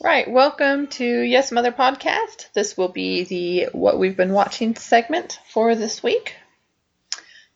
[0.00, 2.52] Right, welcome to Yes Mother podcast.
[2.52, 6.36] This will be the what we've been watching segment for this week.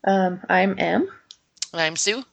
[0.04, 1.08] Um, I'm Em,
[1.72, 2.24] I'm Sue.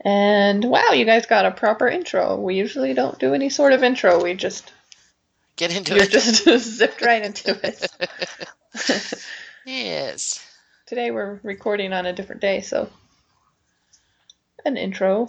[0.00, 2.36] and wow, you guys got a proper intro.
[2.36, 4.22] We usually don't do any sort of intro.
[4.22, 4.72] We just
[5.56, 5.96] Get into it.
[5.96, 6.10] you're it.
[6.10, 6.44] just
[6.76, 7.86] zipped right into it.
[9.64, 10.44] yes.
[10.86, 12.90] Today we're recording on a different day, so
[14.64, 15.28] an intro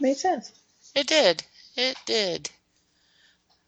[0.00, 0.50] made sense.
[0.94, 1.42] It did.
[1.76, 2.48] It did.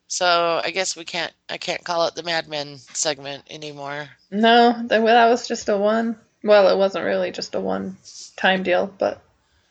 [0.08, 4.08] So I guess we can't I can't call it the Mad Men segment anymore.
[4.30, 6.18] No, that, was just a one.
[6.42, 7.98] Well, it wasn't really just a one
[8.36, 9.22] time deal, but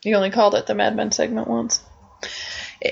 [0.04, 1.82] you only called it the Mad Men segment once.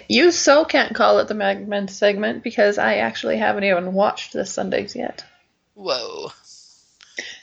[0.09, 4.33] You so can't call it the Mad Men segment because I actually haven't even watched
[4.33, 5.23] the Sundays yet.
[5.75, 6.31] Whoa.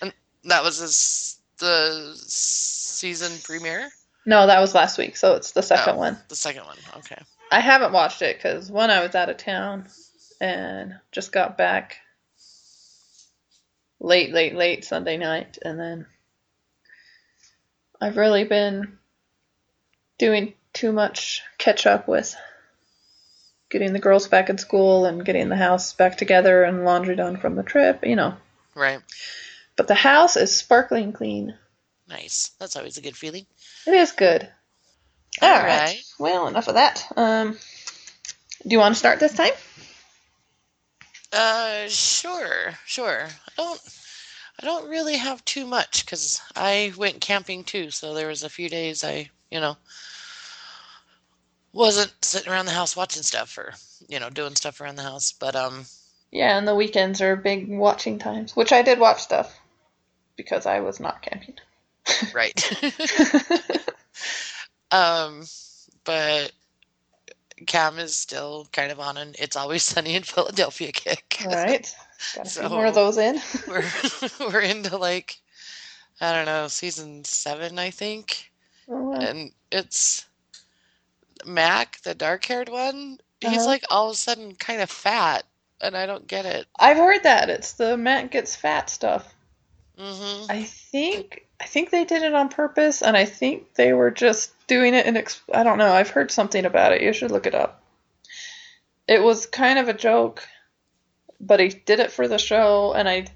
[0.01, 0.12] And
[0.45, 3.88] that was this, the season premiere?
[4.27, 5.98] No, that was last week, so it's the second Oh.
[5.98, 6.19] one.
[6.29, 6.77] The second one.
[6.98, 7.21] Okay.
[7.52, 9.87] I haven't watched it because one, I was out of town
[10.41, 11.99] and just got back
[14.01, 16.07] late, late, late Sunday night, and then
[18.01, 18.99] I've really been
[20.18, 22.35] doing too much catch up with
[23.71, 27.37] getting the girls back in school and getting the house back together and laundry done
[27.37, 28.34] from the trip, you know.
[28.74, 29.01] Right.
[29.77, 31.55] But the house is sparkling clean.
[32.09, 32.52] Nice.
[32.59, 33.45] That's always a good feeling.
[33.87, 34.49] It is good.
[35.41, 35.83] All All right.
[35.83, 36.05] right.
[36.19, 37.07] Well, enough of that.
[37.16, 37.52] Um,
[38.66, 39.52] do you want to start this time?
[41.33, 43.29] Uh, sure, sure.
[43.49, 43.80] I don't,
[44.61, 47.91] I don't really have too much because I went camping too.
[47.91, 49.77] So there was a few days I, you know,
[51.73, 53.74] wasn't sitting around the house watching stuff or,
[54.09, 55.33] you know, doing stuff around the house.
[55.33, 55.87] But um,
[56.33, 59.61] Yeah, and the weekends are big watching times, which I did watch stuff
[60.37, 61.57] because I was not camping.
[62.33, 62.73] right.
[64.93, 65.44] um,
[66.04, 66.53] but
[67.66, 71.43] Cam is still kind of on an "It's Always Sunny in Philadelphia" kick.
[71.47, 71.94] All right.
[72.37, 73.41] Got a few So- more of those in.
[73.69, 73.84] we're
[74.41, 75.38] we're into like
[76.21, 78.53] I don't know season seven, I think.
[78.89, 79.21] Oh, wow.
[79.21, 80.27] and it's
[81.44, 83.19] Mac, the dark-haired one.
[83.41, 83.67] He's Uh-huh.
[83.67, 85.44] like all of a sudden kind of fat,
[85.81, 86.67] and I don't get it.
[86.78, 87.49] I've heard that.
[87.50, 89.34] It's the Mac gets fat stuff.
[89.99, 94.11] hmm I think I think they did it on purpose, and I think they were
[94.11, 95.17] just doing it in.
[95.17, 95.93] Ex- I don't know.
[95.93, 97.00] I've heard something about it.
[97.03, 97.83] You should look it up.
[99.06, 100.47] It was kind of a joke,
[101.41, 103.27] but he did it for the show, and I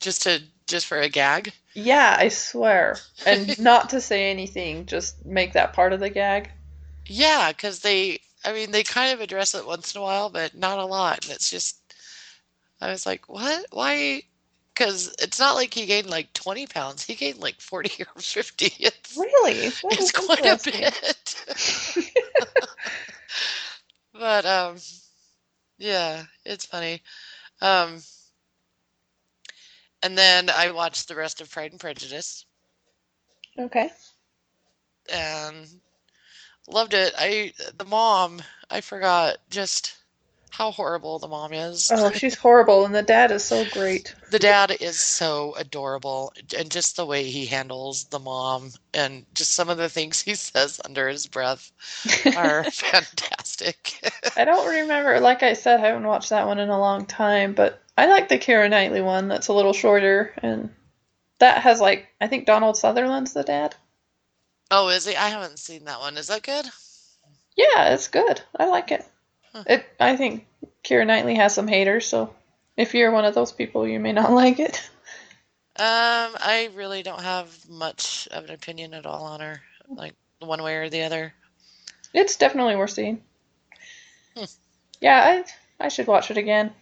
[0.00, 1.52] Just to just for a gag.
[1.74, 2.96] yeah, I swear,
[3.26, 6.50] and not to say anything, just make that part of the gag.
[7.06, 10.54] Yeah, because they, I mean, they kind of address it once in a while, but
[10.54, 11.24] not a lot.
[11.24, 11.76] And it's just,
[12.80, 13.66] I was like, what?
[13.72, 14.22] Why?
[14.74, 17.04] Because it's not like he gained like 20 pounds.
[17.04, 18.72] He gained like 40 or 50.
[18.80, 19.70] It's, Really?
[19.82, 21.44] That it's quite a bit.
[24.12, 24.76] But um,
[25.78, 27.02] yeah, it's funny.
[27.60, 28.00] Um,
[30.02, 32.44] and then I watched the rest of Pride and Prejudice
[33.58, 33.90] Okay.
[35.12, 35.80] and
[36.68, 37.14] loved it.
[37.18, 39.96] I the mom, I forgot just
[40.54, 41.90] how horrible the mom is.
[41.92, 44.14] Oh, she's horrible, and the dad is so great.
[44.30, 49.52] The dad is so adorable, and just the way he handles the mom, and just
[49.52, 51.70] some of the things he says under his breath
[52.36, 54.00] are fantastic.
[54.36, 55.20] I don't remember.
[55.20, 58.28] Like I said, I haven't watched that one in a long time, but I like
[58.28, 59.28] the Keira Knightley one.
[59.28, 60.70] That's a little shorter, and
[61.38, 63.76] that has like I think Donald Sutherland's the dad.
[64.70, 65.14] Oh, is he?
[65.14, 66.16] I haven't seen that one.
[66.16, 66.66] Is that good?
[67.56, 68.40] Yeah, it's good.
[68.56, 69.06] I like it.
[69.66, 69.84] It.
[70.00, 70.46] I think
[70.82, 72.34] Keira Knightley has some haters, so
[72.76, 74.76] if you're one of those people, you may not like it.
[75.76, 80.62] Um, I really don't have much of an opinion at all on her, like one
[80.62, 81.32] way or the other.
[82.12, 83.22] It's definitely worth seeing.
[84.36, 84.44] Hmm.
[85.00, 85.42] Yeah,
[85.80, 86.72] I I should watch it again.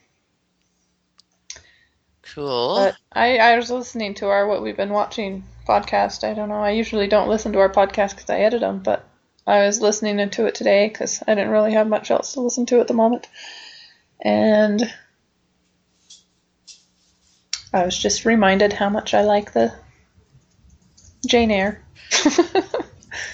[2.35, 2.77] Cool.
[2.77, 6.25] But I, I was listening to our What We've Been Watching podcast.
[6.25, 6.63] I don't know.
[6.63, 9.07] I usually don't listen to our podcast because I edit them, but
[9.47, 12.67] I was listening to it today because I didn't really have much else to listen
[12.67, 13.29] to at the moment.
[14.21, 14.83] And
[17.73, 19.73] I was just reminded how much I like the
[21.27, 21.83] Jane Eyre.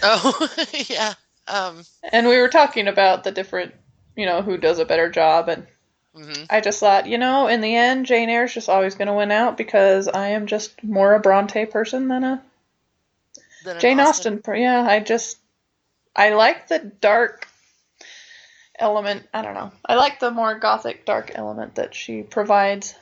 [0.02, 0.49] Oh,
[0.88, 1.14] yeah.
[1.46, 3.75] Um, and we were talking about the different,
[4.16, 5.49] you know, who does a better job.
[5.49, 5.66] And
[6.16, 6.46] mhm.
[6.50, 9.31] I just thought, you know, in the end, Jane Eyre's just always going to win
[9.31, 12.43] out because I am just more a Bronte person than a
[13.78, 14.40] Jane Austen.
[14.40, 15.38] per- Yeah, I just
[16.19, 17.47] I like the dark
[18.76, 19.29] element.
[19.32, 19.70] I don't know.
[19.87, 22.97] I like the more gothic dark element that she provides.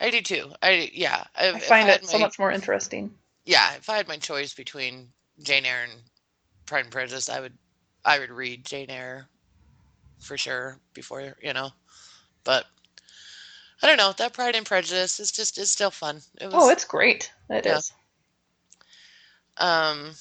[0.00, 0.50] I do too.
[0.62, 1.24] I yeah.
[1.38, 3.12] If, I find had it so much more interesting.
[3.44, 5.08] Yeah, if I had my choice between
[5.42, 6.02] Jane Eyre and
[6.64, 7.52] Pride and Prejudice, I would
[8.06, 9.28] I would read Jane Eyre
[10.18, 11.70] for sure before you know,
[12.42, 12.64] but
[13.82, 14.12] I don't know.
[14.16, 16.22] That Pride and Prejudice is just is still fun.
[16.40, 17.30] It was, oh, it's great.
[17.50, 17.76] It yeah.
[17.76, 17.92] is.
[19.58, 20.12] Um,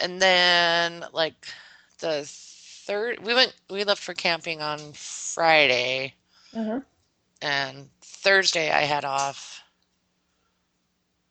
[0.00, 1.46] and then like
[1.98, 6.14] the third, we went we left for camping on Friday,
[6.54, 6.80] uh-huh.
[7.42, 9.62] and Thursday I had off,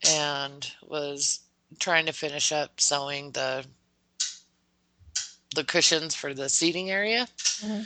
[0.08, 1.40] and was
[1.80, 3.66] trying to finish up sewing the
[5.56, 7.28] the cushions for the seating area.
[7.38, 7.84] Mm-hmm.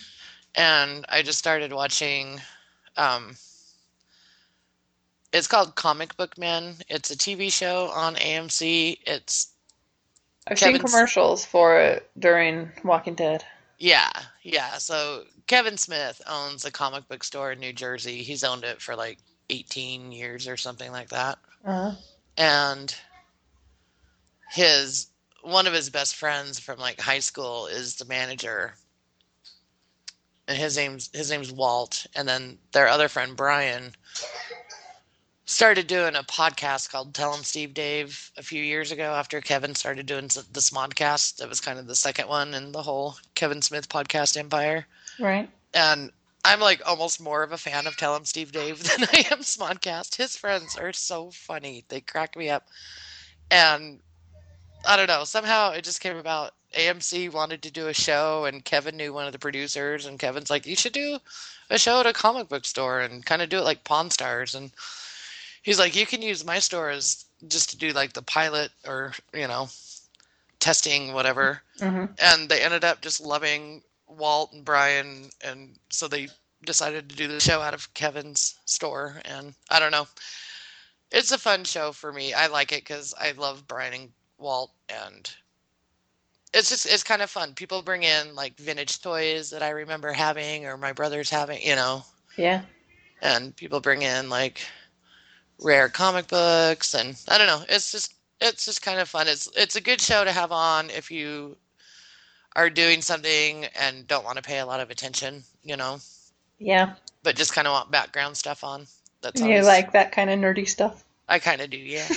[0.56, 2.42] And I just started watching
[2.98, 3.36] um
[5.32, 6.76] it's called Comic Book Men.
[6.88, 8.98] It's a TV show on AMC.
[9.06, 9.54] It's
[10.50, 13.44] I've Kevin's, seen commercials for it during Walking Dead.
[13.78, 14.12] Yeah,
[14.44, 14.78] yeah.
[14.78, 18.24] So Kevin Smith owns a comic book store in New Jersey.
[18.24, 19.20] He's owned it for like
[19.50, 21.38] 18 years or something like that.
[21.66, 21.92] Uh-huh.
[22.38, 22.96] And
[24.52, 25.08] his
[25.42, 28.74] one of his best friends from like high school is the manager
[30.50, 33.94] and his name's his name's Walt and then their other friend Brian
[35.50, 39.74] started doing a podcast called Tell Him Steve Dave a few years ago after Kevin
[39.74, 41.42] started doing the Smodcast.
[41.42, 44.86] It was kind of the second one in the whole Kevin Smith podcast empire.
[45.20, 45.50] Right.
[45.74, 46.12] And
[46.46, 49.40] I'm like almost more of a fan of Tell Him Steve Dave than I am
[49.40, 50.18] Smodcast.
[50.18, 51.84] His friends are so funny.
[51.90, 52.68] They crack me up.
[53.50, 54.02] And
[54.88, 55.24] I don't know.
[55.24, 56.52] Somehow it just came about.
[56.78, 60.52] AMC wanted to do a show, and Kevin knew one of the producers, and Kevin's
[60.52, 61.18] like, "You should do
[61.72, 64.54] a show at a comic book store and kind of do it like Pawn Stars."
[64.54, 64.70] And
[65.62, 69.14] he's like, "You can use my store as just to do like the pilot or
[69.34, 69.70] you know,
[70.60, 72.14] testing whatever." Mm-hmm.
[72.20, 76.30] And they ended up just loving Walt and Brian, and so they
[76.66, 79.22] decided to do the show out of Kevin's store.
[79.26, 80.08] And I don't know.
[81.12, 82.34] It's a fun show for me.
[82.34, 85.32] I like it because I love Brian and Walt and
[86.54, 87.54] it's just it's kind of fun.
[87.54, 91.76] People bring in like vintage toys that I remember having or my brother's having, you
[91.76, 92.04] know.
[92.38, 92.62] Yeah.
[93.22, 94.62] And people bring in like
[95.62, 97.64] rare comic books and I don't know.
[97.70, 99.28] It's just it's just kind of fun.
[99.28, 101.58] It's it's a good show to have on if you
[102.56, 106.00] are doing something and don't want to pay a lot of attention, you know.
[106.58, 106.94] Yeah.
[107.24, 108.88] But just kind of want background stuff on.
[109.22, 111.04] That's you like that kind of nerdy stuff.
[111.28, 112.08] I kind of do, yeah.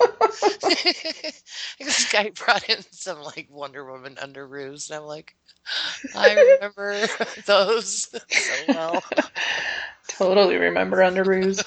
[1.78, 5.34] this guy brought in some like Wonder Woman underoos, and I'm like,
[6.14, 7.06] I remember
[7.46, 9.02] those so well.
[10.08, 11.64] Totally remember underoos.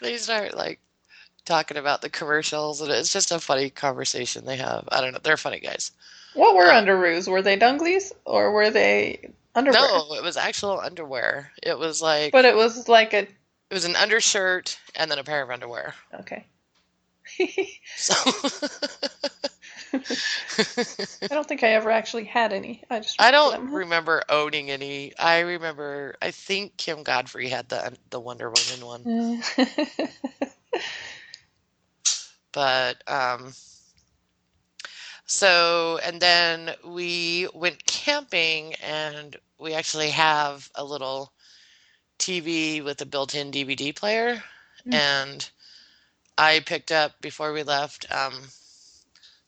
[0.00, 0.80] they start like
[1.44, 4.88] talking about the commercials, and it's just a funny conversation they have.
[4.90, 5.92] I don't know, they're funny guys.
[6.34, 7.28] What were um, underoos?
[7.28, 9.80] Were they dunglies or were they underwear?
[9.80, 11.52] No, it was actual underwear.
[11.62, 13.26] It was like, but it was like a
[13.70, 15.94] it was an undershirt and then a pair of underwear.
[16.20, 16.46] Okay.
[17.96, 18.14] so
[19.92, 22.82] I don't think I ever actually had any.
[22.90, 23.74] I just I don't them.
[23.74, 25.16] remember owning any.
[25.18, 29.42] I remember I think Kim Godfrey had the the Wonder Woman one.
[32.52, 33.52] but um
[35.26, 41.32] so and then we went camping and we actually have a little
[42.18, 44.42] TV with a built-in DVD player,
[44.86, 44.94] mm.
[44.94, 45.48] and
[46.36, 48.34] I picked up before we left um,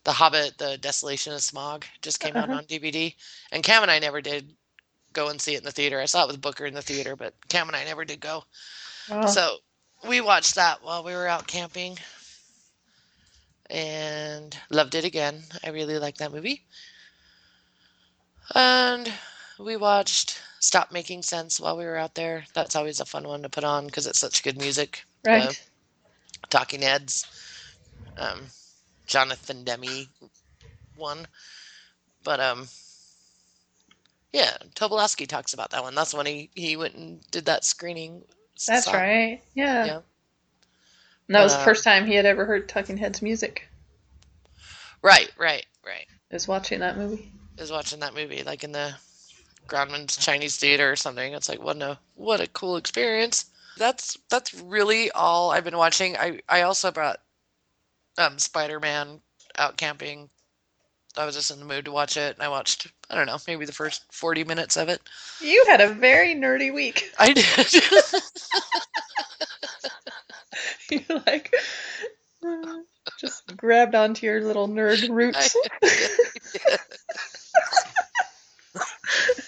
[0.05, 2.53] The Hobbit: The Desolation of Smaug just came uh-huh.
[2.53, 3.15] out on DVD,
[3.53, 4.55] and Cam and I never did
[5.13, 6.01] go and see it in the theater.
[6.01, 8.45] I saw it with Booker in the theater, but Cam and I never did go.
[9.11, 9.27] Oh.
[9.27, 9.57] So
[10.07, 11.99] we watched that while we were out camping
[13.69, 15.43] and loved it again.
[15.65, 16.65] I really like that movie.
[18.55, 19.13] And
[19.59, 22.45] we watched Stop Making Sense while we were out there.
[22.55, 25.05] That's always a fun one to put on because it's such good music.
[25.27, 25.49] Right.
[25.49, 25.53] Uh,
[26.51, 27.27] Talking Heads,
[28.19, 28.41] um,
[29.07, 30.07] Jonathan Demme
[30.97, 31.27] one.
[32.23, 32.69] But um,
[34.33, 35.95] yeah, Tobolowsky talks about that one.
[35.95, 38.23] That's when he, he went and did that screening.
[38.67, 38.95] That's song.
[38.95, 39.41] right.
[39.55, 39.85] Yeah.
[39.87, 40.01] yeah.
[41.29, 43.67] And that was the first time he had ever heard Talking Heads music.
[45.01, 46.07] Right, right, right.
[46.31, 47.33] Is watching that movie.
[47.57, 48.95] Is watching that movie, like in the
[49.69, 51.33] Grauman's Chinese Theater or something.
[51.33, 53.47] It's like what a what a cool experience.
[53.77, 56.17] That's that's really all I've been watching.
[56.17, 57.21] I I also brought
[58.19, 59.21] um, Spider Man
[59.57, 60.29] out camping.
[61.17, 62.37] I was just in the mood to watch it.
[62.37, 65.01] and I watched I don't know maybe the first forty minutes of it.
[65.41, 67.11] You had a very nerdy week.
[67.19, 67.75] I did.
[70.91, 71.55] you like
[73.19, 75.57] just grabbed onto your little nerd roots.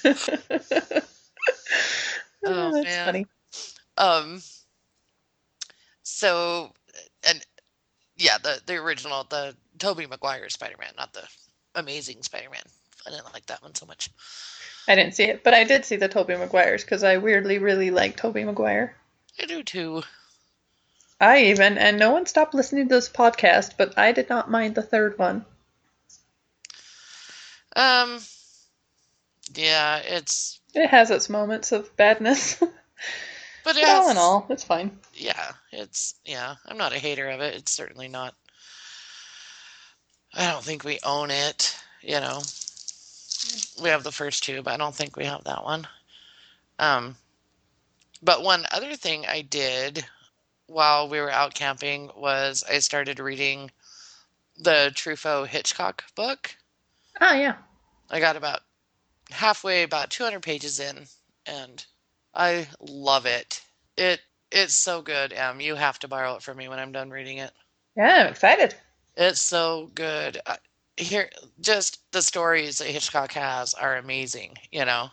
[2.44, 3.06] oh That's man.
[3.06, 3.26] Funny.
[3.96, 4.42] Um.
[6.02, 6.72] So,
[7.26, 7.44] and
[8.16, 11.22] yeah, the the original, the Tobey Maguire Spider Man, not the
[11.74, 12.62] Amazing Spider-Man.
[13.06, 14.10] I didn't like that one so much.
[14.86, 17.90] I didn't see it, but I did see the Tobey Maguires because I weirdly really
[17.90, 18.94] like Tobey Maguire.
[19.40, 20.02] I do too.
[21.20, 24.74] I even, and no one stopped listening to this podcast, but I did not mind
[24.74, 25.44] the third one.
[27.76, 28.18] Um,
[29.54, 32.56] yeah, it's It has its moments of badness.
[33.64, 34.98] but it but all in all, it's fine.
[35.14, 36.54] yeah, it's yeah.
[36.66, 37.54] I'm not a hater of it.
[37.54, 38.34] It's certainly not.
[40.34, 41.76] I don't think we own it.
[42.00, 42.40] You know,
[43.82, 45.86] we have the first two, but I don't think we have that one.
[46.78, 47.16] Um,
[48.22, 50.04] but one other thing I did
[50.66, 53.70] while we were out camping was I started reading
[54.58, 56.56] the Truffaut Hitchcock book.
[57.20, 57.56] Oh yeah.
[58.10, 58.60] I got about
[59.32, 61.06] halfway, about 200 pages in,
[61.46, 61.84] and
[62.34, 63.62] I love it.
[63.96, 64.20] It
[64.50, 65.60] it's so good, Em.
[65.60, 67.52] You have to borrow it from me when I'm done reading it.
[67.96, 68.74] Yeah, I'm excited.
[69.16, 70.40] It's so good.
[70.96, 74.56] Here, just the stories that Hitchcock has are amazing.
[74.70, 75.10] You know,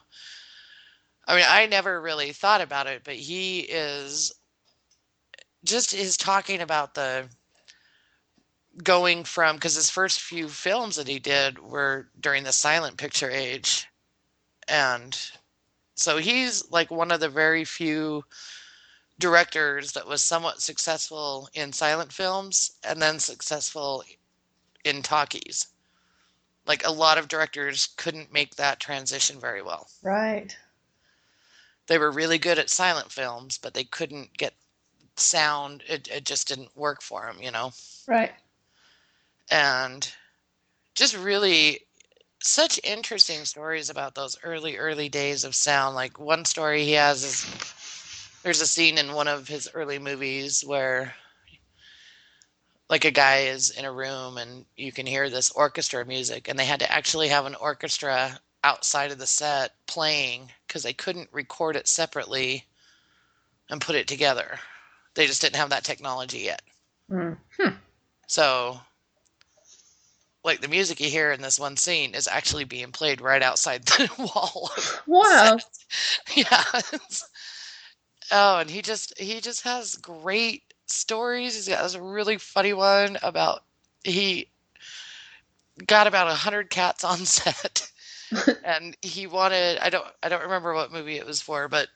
[1.27, 4.33] I mean, I never really thought about it, but he is
[5.63, 7.27] just is talking about the
[8.83, 13.29] going from because his first few films that he did were during the silent picture
[13.29, 13.87] age,
[14.69, 15.17] and
[15.95, 18.23] so he's like one of the very few
[19.19, 24.03] directors that was somewhat successful in silent films and then successful
[24.85, 25.67] in talkies.
[26.65, 29.87] Like a lot of directors couldn't make that transition very well.
[30.01, 30.55] Right.
[31.87, 34.53] They were really good at silent films, but they couldn't get
[35.17, 35.83] sound.
[35.87, 37.71] It, it just didn't work for them, you know?
[38.07, 38.31] Right.
[39.49, 40.09] And
[40.93, 41.87] just really
[42.41, 45.95] such interesting stories about those early, early days of sound.
[45.95, 47.45] Like one story he has is
[48.43, 51.13] there's a scene in one of his early movies where
[52.89, 56.57] like a guy is in a room and you can hear this orchestra music and
[56.57, 61.29] they had to actually have an orchestra outside of the set playing because they couldn't
[61.31, 62.65] record it separately
[63.69, 64.59] and put it together
[65.13, 66.61] they just didn't have that technology yet
[67.11, 67.37] Mm.
[67.57, 67.69] Hmm.
[68.27, 68.79] so
[70.43, 73.83] like the music you hear in this one scene is actually being played right outside
[73.85, 74.71] the wall
[75.05, 75.57] Wow.
[76.35, 76.63] yeah.
[78.31, 81.55] oh, and he just he just has great stories.
[81.55, 83.63] He's got this really funny one about
[84.03, 84.49] he
[85.87, 87.89] got about a hundred cats on set,
[88.63, 91.87] and he wanted I don't I don't remember what movie it was for, but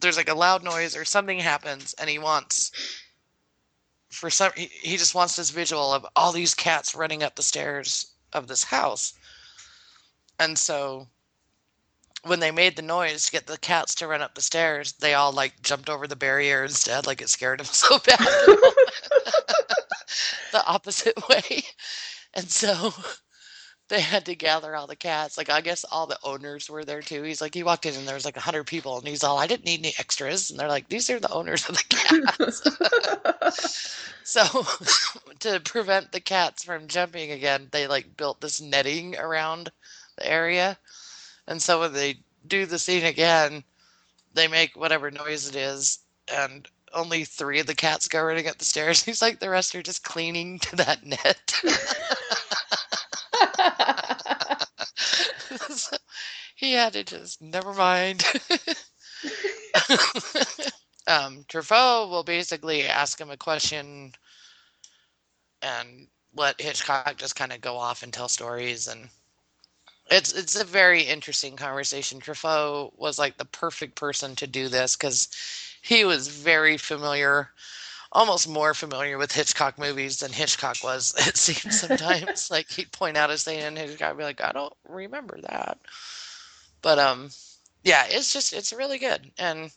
[0.00, 2.70] there's like a loud noise or something happens, and he wants
[4.14, 7.42] for some he, he just wants this visual of all these cats running up the
[7.42, 9.14] stairs of this house,
[10.38, 11.08] and so
[12.24, 15.12] when they made the noise to get the cats to run up the stairs, they
[15.14, 18.18] all like jumped over the barrier instead, like it scared them so bad.
[20.52, 21.62] the opposite way.
[22.34, 22.92] And so
[23.88, 25.36] they had to gather all the cats.
[25.36, 27.22] Like I guess all the owners were there too.
[27.22, 29.38] He's like he walked in and there was like a hundred people and he's all
[29.38, 30.50] I didn't need any extras.
[30.50, 31.84] And they're like, These are the owners of the
[33.50, 34.00] cats.
[34.24, 34.42] so
[35.40, 39.70] to prevent the cats from jumping again, they like built this netting around
[40.16, 40.78] the area.
[41.46, 43.64] And so when they do the scene again,
[44.32, 46.00] they make whatever noise it is,
[46.32, 49.02] and only three of the cats go running up the stairs.
[49.04, 51.52] He's like, the rest are just cleaning to that net.
[55.76, 55.96] So
[56.64, 58.24] he had to just, never mind.
[61.06, 64.12] um, Truffaut will basically ask him a question
[65.62, 69.08] and let Hitchcock just kind of go off and tell stories and
[70.10, 72.20] it's it's a very interesting conversation.
[72.20, 75.28] Truffaut was like the perfect person to do this because
[75.82, 77.50] he was very familiar,
[78.12, 81.14] almost more familiar with Hitchcock movies than Hitchcock was.
[81.26, 84.52] It seems sometimes like he'd point out a scene and Hitchcock would be like, "I
[84.52, 85.78] don't remember that,"
[86.84, 87.30] but um,
[87.82, 89.72] yeah, it's just it's really good and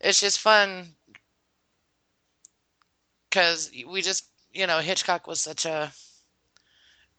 [0.00, 0.86] it's just fun
[3.28, 5.92] because we just you know Hitchcock was such a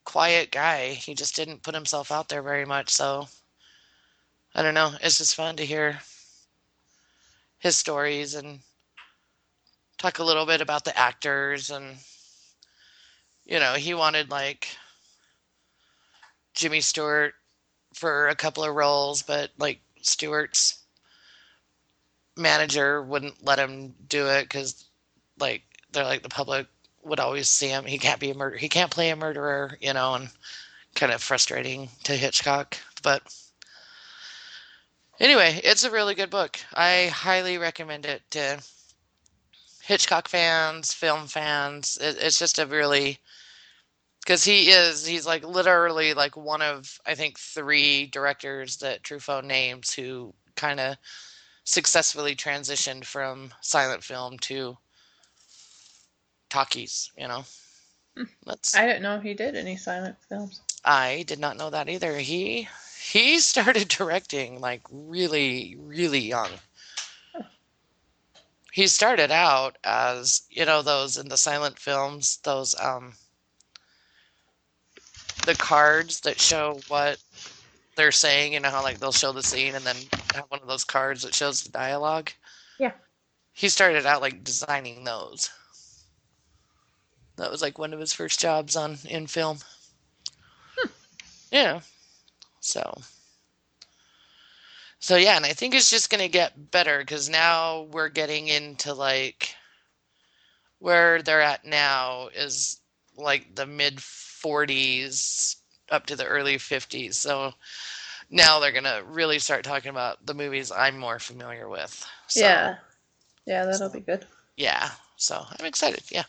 [0.05, 0.89] quiet guy.
[0.89, 2.89] He just didn't put himself out there very much.
[2.89, 3.27] So
[4.55, 4.91] I don't know.
[5.01, 5.99] It's just fun to hear
[7.59, 8.61] his stories and
[9.99, 11.97] talk a little bit about the actors and
[13.45, 14.67] you know, he wanted like
[16.55, 17.33] Jimmy Stewart
[18.01, 20.79] for a couple of roles, but like Stewart's
[22.35, 24.85] manager wouldn't let him do it because
[25.39, 26.65] like they're like the public
[27.03, 27.85] would always see him.
[27.85, 28.57] He can't be a murder.
[28.57, 30.29] He can't play a murderer, you know, and
[30.95, 32.75] kind of frustrating to Hitchcock.
[33.03, 33.21] But
[35.19, 36.59] anyway, it's a really good book.
[36.73, 38.63] I highly recommend it to
[39.83, 41.99] Hitchcock fans, film fans.
[42.01, 43.19] It, it's just a really
[44.23, 49.43] because he is he's like literally like one of I think three directors that Truffaut
[49.45, 50.97] names who kind of
[51.63, 54.77] successfully transitioned from silent film to
[56.49, 57.11] talkies.
[57.17, 57.45] You know,
[58.15, 58.23] Hmm.
[58.45, 60.61] that's I didn't know he did any silent films.
[60.85, 62.17] I did not know that either.
[62.19, 62.67] He
[62.99, 66.61] he started directing like really really young.
[68.71, 73.17] He started out as you know those in the silent films those um
[75.45, 77.17] the cards that show what
[77.95, 78.53] they're saying.
[78.53, 79.95] You know how like they'll show the scene and then
[80.33, 82.31] have one of those cards that shows the dialogue.
[82.79, 82.91] Yeah.
[83.53, 85.49] He started out like designing those.
[87.37, 89.59] That was like one of his first jobs on in film.
[90.77, 90.89] Hmm.
[91.51, 91.81] Yeah.
[92.59, 93.01] So.
[94.99, 98.93] So yeah, and I think it's just gonna get better because now we're getting into
[98.93, 99.55] like
[100.77, 102.79] where they're at now is
[103.17, 104.01] like the mid
[104.43, 105.57] 40s
[105.89, 107.15] up to the early 50s.
[107.15, 107.53] So
[108.29, 112.05] now they're gonna really start talking about the movies I'm more familiar with.
[112.27, 112.75] So, yeah.
[113.45, 114.25] Yeah, that'll be good.
[114.55, 114.89] Yeah.
[115.17, 116.03] So I'm excited.
[116.11, 116.23] Yeah.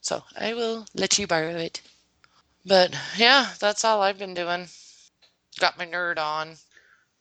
[0.00, 1.82] So I will let you borrow it.
[2.64, 4.68] But yeah, that's all I've been doing.
[5.58, 6.56] Got my nerd on.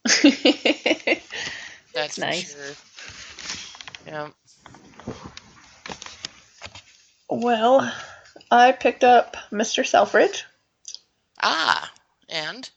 [1.94, 2.54] That's nice.
[2.54, 2.76] sure.
[4.06, 4.30] Yeah.
[7.30, 7.94] well,
[8.50, 9.86] I picked up Mr.
[9.86, 10.46] Selfridge,
[11.42, 11.92] Ah,
[12.30, 12.70] and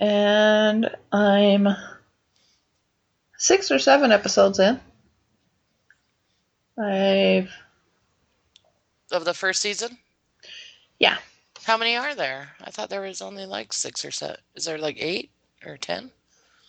[0.00, 1.68] and I'm
[3.36, 4.80] six or seven episodes in.
[6.80, 7.50] I've
[9.10, 9.98] of the first season.
[10.98, 11.18] Yeah.
[11.64, 12.50] How many are there?
[12.62, 14.36] I thought there was only like six or seven.
[14.54, 15.30] Is there like eight
[15.64, 16.10] or ten?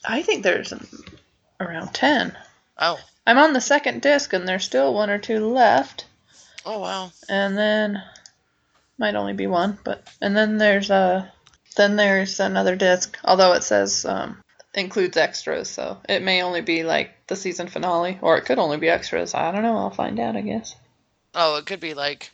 [0.06, 0.74] I think there's
[1.60, 2.38] around ten.
[2.78, 3.00] Oh.
[3.28, 6.06] I'm on the second disc, and there's still one or two left.
[6.66, 7.12] Oh wow.
[7.28, 8.04] and then
[8.98, 11.32] might only be one, but and then there's a
[11.78, 14.42] then there's another disc, although it says um,
[14.74, 18.78] includes extras, so it may only be like the season finale, or it could only
[18.78, 19.34] be extras.
[19.34, 19.78] I don't know.
[19.78, 20.76] I'll find out, I guess.
[21.34, 22.32] Oh, it could be like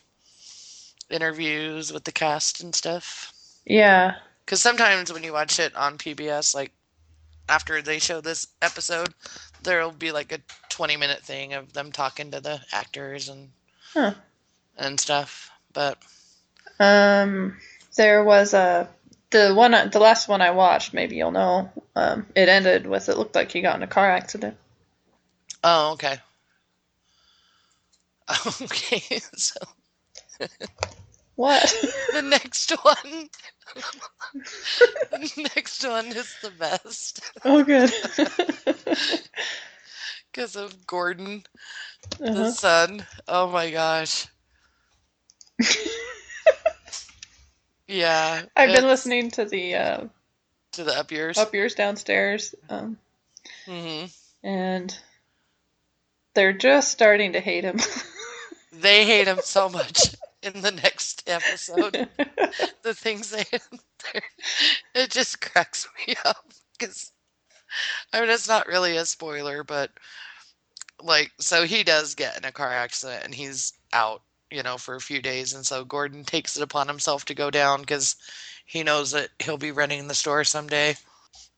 [1.09, 3.31] interviews with the cast and stuff.
[3.65, 6.71] Yeah, Because sometimes when you watch it on PBS, like
[7.49, 9.13] after they show this episode,
[9.63, 13.49] there'll be like a 20 minute thing of them talking to the actors and
[13.95, 14.13] Huh.
[14.77, 15.49] and stuff.
[15.73, 15.97] But
[16.79, 17.58] um,
[17.95, 18.89] there was a
[19.31, 20.93] the one the last one I watched.
[20.93, 21.71] Maybe you'll know.
[21.95, 24.58] Um, it ended with it looked like he got in a car accident.
[25.63, 26.17] oh, okay.
[28.62, 29.60] Okay, so
[31.36, 31.63] What?
[32.13, 33.29] the next one,
[35.12, 37.91] the next one is the best oh, good.
[40.35, 41.43] Because of Gordon,
[42.19, 42.51] the uh-huh.
[42.51, 43.05] son.
[43.27, 44.27] Oh my gosh.
[47.87, 50.03] Yeah, I've been listening to the uh,
[50.73, 51.37] to the up years.
[51.37, 52.53] up yours downstairs.
[52.69, 52.97] Um,
[53.65, 54.05] hmm
[54.43, 54.97] and
[56.33, 57.79] they're just starting to hate him.
[58.73, 62.09] They hate him so much in the next episode.
[62.83, 63.45] The things they
[64.93, 66.45] it just cracks me up
[66.77, 67.11] because
[68.13, 69.91] I mean it's not really a spoiler, but
[71.01, 74.95] like so he does get in a car accident and he's out, you know, for
[74.95, 78.15] a few days, and so Gordon takes it upon himself to go down because
[78.65, 80.95] he knows that he'll be running the store someday,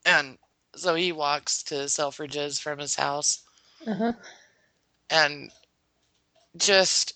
[0.06, 0.38] and
[0.76, 3.42] so he walks to Selfridge's from his house
[3.86, 4.14] uh-huh.
[5.10, 5.52] and
[6.56, 7.14] just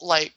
[0.00, 0.34] like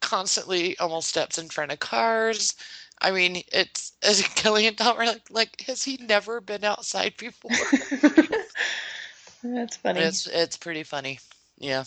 [0.00, 2.54] constantly almost steps in front of cars.
[3.02, 7.50] I mean, it's as Killian Dahmer like like has he never been outside before?
[9.42, 10.00] That's funny.
[10.00, 11.18] It's it's pretty funny.
[11.58, 11.84] Yeah.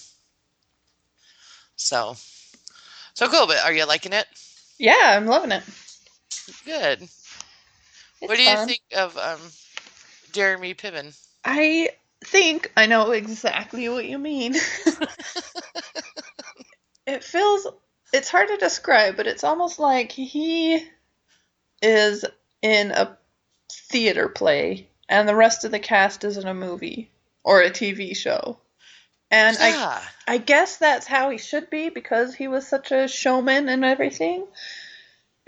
[1.78, 2.16] So
[3.14, 4.28] so cool, but are you liking it?
[4.78, 5.64] Yeah, I'm loving it.
[6.66, 7.08] Good.
[8.22, 8.68] It's what do you fun.
[8.68, 9.40] think of um
[10.34, 11.16] Jeremy Piven?
[11.46, 11.90] I
[12.26, 14.56] think I know exactly what you mean.
[17.08, 17.68] it feels
[18.14, 20.84] it's hard to describe, but it's almost like he
[21.82, 22.26] is
[22.62, 23.18] in a
[23.72, 27.12] theater play and the rest of the cast is in a movie
[27.44, 28.58] or a TV show.
[29.32, 30.02] And I Yeah.
[30.28, 34.48] I guess that's how he should be because he was such a showman and everything.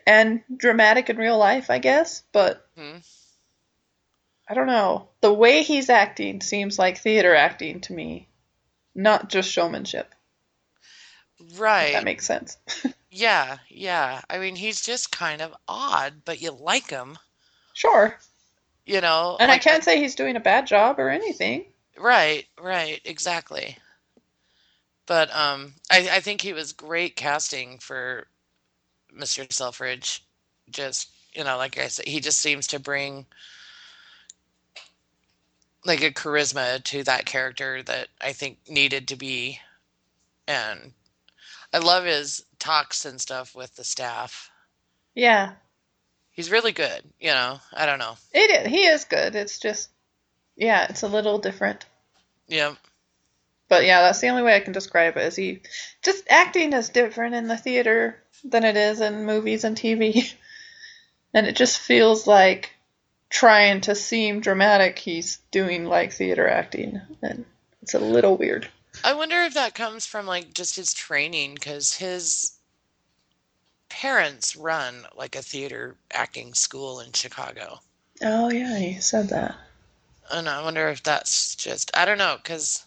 [0.05, 2.97] And dramatic in real life, I guess, but Hmm.
[4.47, 5.09] I don't know.
[5.21, 8.29] The way he's acting seems like theater acting to me,
[8.95, 10.13] not just showmanship.
[11.87, 12.57] If that makes sense.
[13.17, 14.21] Yeah, yeah.
[14.29, 17.17] I mean, he's just kind of odd, but you like him,
[17.73, 18.17] Sure.
[18.85, 19.37] you know?
[19.39, 21.65] And I can't say he's doing a bad job or anything.
[21.97, 23.77] Right, right, exactly.
[25.07, 28.27] But um I I think he was great casting for
[29.11, 29.45] Mr.
[29.49, 30.23] Selfridge
[30.69, 33.27] just, you know, like I said, he just seems to bring
[35.85, 39.59] like a charisma to that character that I think needed to be.
[40.47, 40.93] And
[41.73, 44.49] I love his talks and stuff with the staff.
[45.15, 45.53] Yeah.
[46.31, 47.59] He's really good, you know.
[47.73, 48.17] I don't know.
[48.33, 49.35] It is, he is good.
[49.35, 49.89] It's just
[50.57, 51.85] yeah, it's a little different.
[52.47, 52.75] Yeah.
[53.69, 55.23] But yeah, that's the only way I can describe it.
[55.23, 55.61] Is he
[56.01, 60.33] just acting is different in the theater than it is in movies and TV,
[61.33, 62.71] and it just feels like
[63.29, 64.97] trying to seem dramatic.
[64.97, 67.45] He's doing like theater acting, and
[67.81, 68.67] it's a little weird.
[69.03, 72.53] I wonder if that comes from like just his training because his
[73.89, 77.79] parents run like a theater acting school in Chicago.
[78.21, 79.55] Oh yeah, he said that.
[80.31, 82.85] And I wonder if that's just I don't know because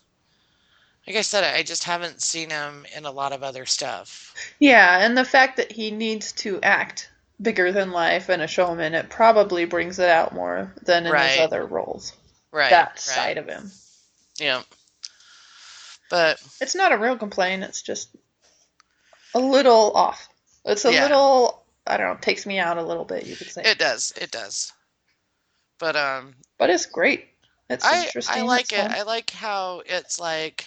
[1.07, 4.35] like I said, I just haven't seen him in a lot of other stuff.
[4.59, 8.95] Yeah, and the fact that he needs to act bigger than life and a showman,
[8.95, 11.31] it probably brings it out more than in Right.
[11.31, 12.13] his other roles.
[12.53, 12.71] Right.
[12.71, 13.01] that right.
[13.01, 13.71] side of him.
[14.39, 14.63] Yeah.
[16.11, 17.63] But It's not a real complaint.
[17.63, 18.11] It's just
[19.35, 20.29] a little off.
[20.65, 21.03] It's a Yeah.
[21.03, 23.63] little, I don't know, takes me out a little bit, you could say.
[23.65, 24.13] it does.
[24.21, 24.73] It does.
[25.79, 27.29] But um but it's great.
[27.71, 28.43] It's I interesting.
[28.43, 28.91] I like it.
[28.91, 30.67] I like how it's like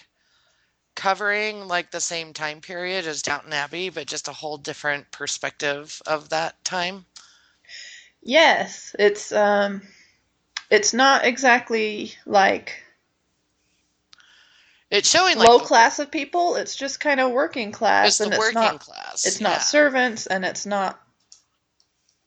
[0.95, 6.01] covering like the same time period as Downton Abbey, but just a whole different perspective
[6.07, 7.05] of that time.
[8.21, 9.81] Yes, it's um,
[10.69, 12.82] it's not exactly like
[14.93, 16.55] It's showing like low the, class of people.
[16.55, 19.25] It's just kind of working class, it's the and it's working not class.
[19.25, 19.47] it's yeah.
[19.47, 21.01] not servants, and it's not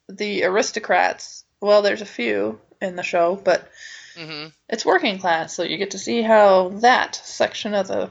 [0.08, 1.44] the aristocrats.
[1.60, 3.70] Well, there's a few in the show, but
[4.18, 8.10] hmm it's working class, so you get to see how that section of the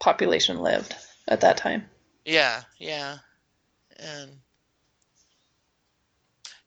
[0.00, 0.96] population lived
[1.28, 1.90] at that time.
[2.24, 3.18] Yeah, yeah.
[3.98, 4.30] And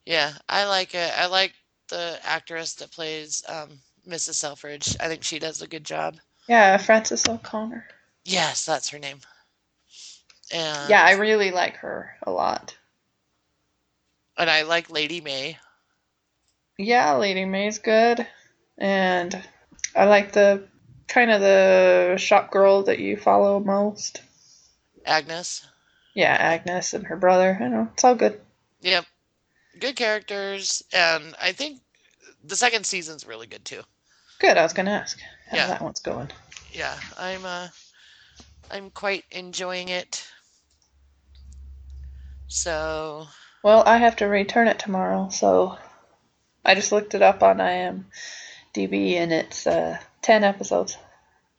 [0.04, 1.12] yeah, I like it.
[1.18, 1.52] I like
[1.88, 4.34] the actress that plays um, Mrs.
[4.34, 4.96] Selfridge.
[5.00, 6.16] I think she does a good job.
[6.48, 7.86] Yeah, Frances O'Connor.
[8.24, 9.18] Yes, that's her name.
[10.52, 12.76] And Yeah, I really like her a lot.
[14.38, 15.58] and I like Lady May.
[16.78, 18.26] Yeah, Lady May's good,
[18.76, 19.42] and
[19.94, 20.68] I like the
[21.08, 24.20] kind of the shop girl that you follow most.
[25.06, 25.64] Agnes.
[26.14, 27.56] Yeah, Agnes and her brother.
[27.60, 28.40] I know it's all good.
[28.82, 29.06] Yep.
[29.78, 31.80] Good characters, and I think
[32.44, 33.82] the second season's really good too.
[34.38, 34.56] Good.
[34.58, 35.18] I was gonna ask
[35.50, 35.66] how Yeah.
[35.68, 36.30] that one's going.
[36.72, 37.68] Yeah, I'm uh
[38.70, 40.26] I'm quite enjoying it.
[42.48, 43.26] So,
[43.62, 45.78] Well, I have to return it tomorrow, so
[46.64, 50.96] I just looked it up on IMDb, and it's uh, ten episodes.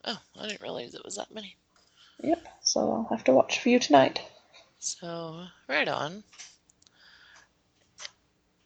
[0.06, 1.56] oh, I didn't realize it was that many.
[2.24, 2.46] Yep.
[2.62, 4.22] So I'll have to watch for you tonight.
[4.80, 6.24] So, right on.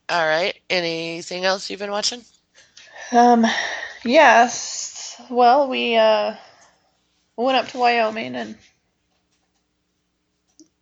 [0.09, 0.57] All right.
[0.69, 2.23] Anything else you've been watching?
[3.11, 3.45] Um,
[4.03, 5.21] yes.
[5.29, 6.35] Well, we uh
[7.35, 8.57] went up to Wyoming, and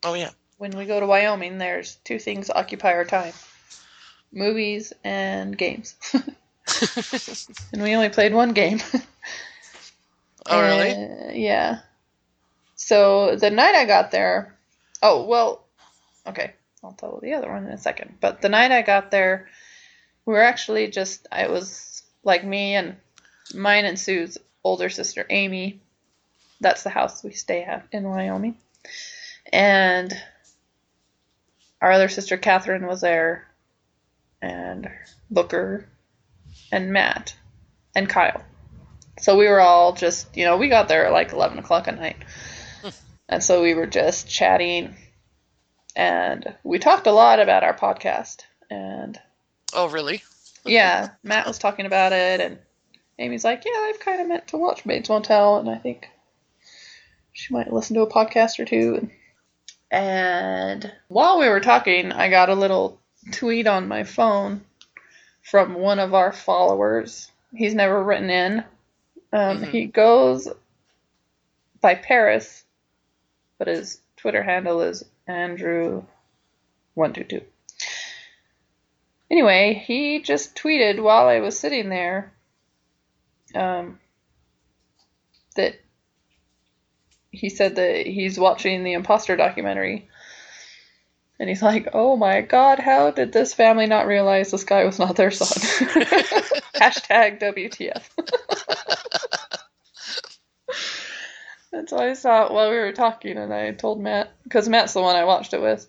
[0.03, 0.31] Oh yeah.
[0.57, 3.33] when we go to Wyoming, there's two things that occupy our time:
[4.31, 5.95] movies and games.
[7.73, 8.79] and we only played one game.
[10.45, 10.91] oh really?
[10.91, 11.79] Uh, yeah.
[12.75, 14.57] So the night I got there,
[15.01, 15.65] oh well,
[16.27, 16.53] okay,
[16.83, 18.17] I'll tell the other one in a second.
[18.21, 19.49] But the night I got there,
[20.25, 22.95] we were actually just I was like me and
[23.53, 25.79] mine and Sue's older sister Amy.
[26.61, 28.57] That's the house we stay at in Wyoming,
[29.51, 30.13] and
[31.81, 33.47] our other sister Catherine was there,
[34.41, 34.89] and
[35.31, 35.87] Booker,
[36.71, 37.35] and Matt,
[37.95, 38.43] and Kyle.
[39.19, 41.99] So we were all just, you know, we got there at like 11 o'clock at
[41.99, 42.17] night.
[42.81, 42.89] Hmm.
[43.27, 44.95] and so we were just chatting.
[45.95, 48.43] And we talked a lot about our podcast.
[48.69, 49.19] And
[49.73, 50.23] Oh really?
[50.65, 52.39] yeah, Matt was talking about it.
[52.39, 52.59] And
[53.19, 55.57] Amy's like, yeah, I've kind of meant to watch Bates Motel.
[55.57, 56.07] And I think
[57.33, 59.09] she might listen to a podcast or two.
[59.91, 62.99] And while we were talking, I got a little
[63.31, 64.61] tweet on my phone
[65.41, 67.29] from one of our followers.
[67.53, 68.59] He's never written in.
[69.33, 69.67] Um, Mhm.
[69.67, 70.47] He goes
[71.81, 72.63] by Paris,
[73.57, 77.43] but his Twitter handle is Andrew122.
[79.31, 82.31] Anyway, he just tweeted while I was sitting there
[83.55, 83.99] um,
[85.55, 85.75] that
[87.31, 90.07] he said that he's watching the imposter documentary.
[91.39, 94.99] And he's like, oh my god, how did this family not realize this guy was
[94.99, 95.47] not their son?
[96.75, 98.03] Hashtag WTF.
[101.71, 105.01] That's so I saw while we were talking, and I told Matt, because Matt's the
[105.01, 105.87] one I watched it with.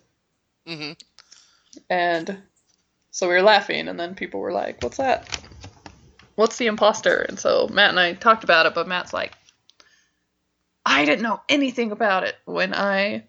[0.65, 0.91] hmm
[1.89, 2.37] And
[3.09, 5.40] so we were laughing, and then people were like, What's that?
[6.41, 7.17] What's the imposter?
[7.29, 9.33] And so Matt and I talked about it, but Matt's like,
[10.83, 13.25] I didn't know anything about it when I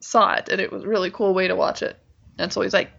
[0.00, 1.96] saw it, and it was a really cool way to watch it.
[2.38, 2.90] And so he's like,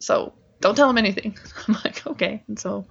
[0.00, 1.38] So don't tell him anything.
[1.66, 2.42] I'm like, Okay.
[2.46, 2.84] And so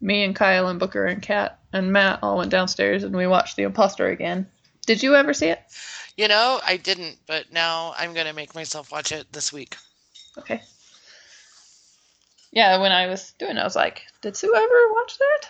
[0.00, 3.56] me and Kyle and Booker and Kat and Matt all went downstairs and we watched
[3.56, 4.46] The Imposter again.
[4.86, 5.60] Did you ever see it?
[6.16, 9.76] You know, I didn't, but now I'm gonna make myself watch it this week.
[10.38, 10.62] Okay.
[12.52, 15.48] Yeah, when I was doing it, I was like, did Sue ever watch that?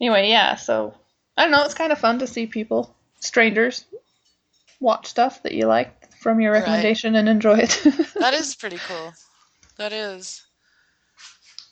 [0.00, 0.94] Anyway, yeah, so
[1.36, 3.84] I don't know, it's kind of fun to see people, strangers,
[4.80, 6.60] watch stuff that you like from your Right.
[6.60, 7.80] recommendation and enjoy it.
[8.14, 9.12] That is pretty cool.
[9.76, 10.44] That is.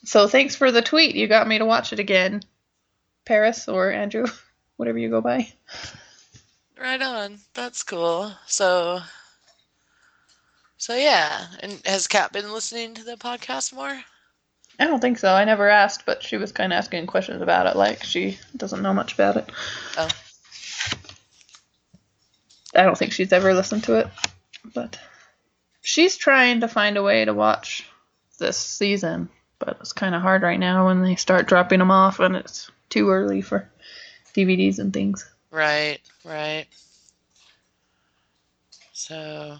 [0.05, 1.15] so thanks for the tweet.
[1.15, 2.41] You got me to watch it again.
[3.25, 4.25] Paris or Andrew,
[4.77, 5.51] whatever you go by.
[6.79, 7.39] Right on.
[7.53, 8.31] That's cool.
[8.45, 9.01] So,
[10.77, 11.45] so yeah.
[11.61, 13.99] And has Kat been listening to the podcast more?
[14.79, 15.33] I don't think so.
[15.33, 18.83] I never asked, but she was kind of asking questions about it, like she doesn't
[18.83, 19.49] know much about it.
[19.97, 20.09] Oh.
[22.75, 24.07] I don't think she's ever listened to it,
[24.73, 24.99] but
[25.81, 27.87] she's trying to find a way to watch
[28.37, 32.19] this season, but it's kind of hard right now when they start dropping them off
[32.19, 33.67] and it's too early for
[34.35, 35.27] DVDs and things.
[35.49, 36.67] Right, right.
[38.93, 39.57] So,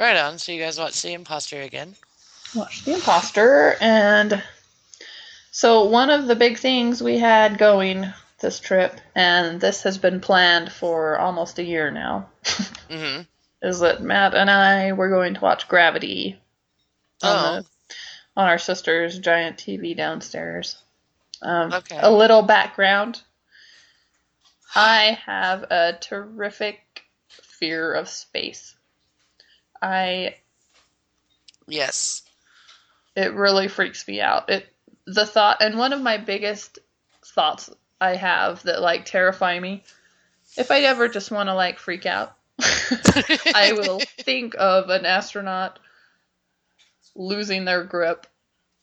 [0.00, 0.38] right on.
[0.38, 1.94] So you guys watch The Imposter again?
[2.54, 4.42] Watch The Imposter, and
[5.52, 8.06] so one of the big things we had going
[8.40, 12.28] this trip, and this has been planned for almost a year now,
[12.90, 13.22] Mm-hmm.
[13.62, 16.40] is that Matt and I were going to watch Gravity
[17.22, 17.94] on, Oh, the,
[18.40, 20.76] on our sister's giant TV downstairs.
[21.42, 21.98] Um, Okay.
[22.00, 23.20] A little background.
[24.74, 26.80] I have a terrific
[27.28, 28.74] fear of space.
[29.82, 30.36] I
[31.66, 32.22] yes.
[33.16, 34.50] it really freaks me out.
[34.50, 34.66] It
[35.06, 36.78] the thought and one of my biggest
[37.24, 39.82] thoughts I have that like terrify me.
[40.56, 45.78] If I ever just want to like freak out, I will think of an astronaut
[47.14, 48.26] losing their grip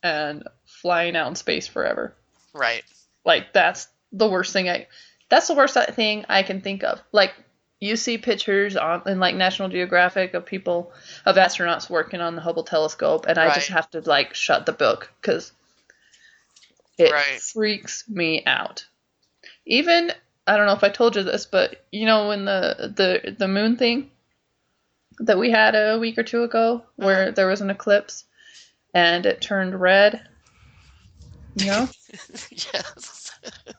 [0.03, 2.13] and flying out in space forever.
[2.53, 2.83] Right.
[3.25, 4.87] Like that's the worst thing I
[5.29, 7.01] that's the worst thing I can think of.
[7.11, 7.33] Like
[7.79, 10.91] you see pictures on in like National Geographic of people
[11.25, 14.71] of astronauts working on the Hubble telescope and I just have to like shut the
[14.71, 15.51] book cuz
[16.97, 17.39] it Right.
[17.39, 18.85] freaks me out.
[19.65, 20.11] Even
[20.47, 23.47] I don't know if I told you this, but you know when the the the
[23.47, 24.09] moon thing
[25.19, 27.33] that we had a week or two ago where mm-hmm.
[27.33, 28.23] there was an eclipse
[28.93, 30.27] and it turned red,
[31.55, 31.89] you know?
[32.51, 33.31] yes.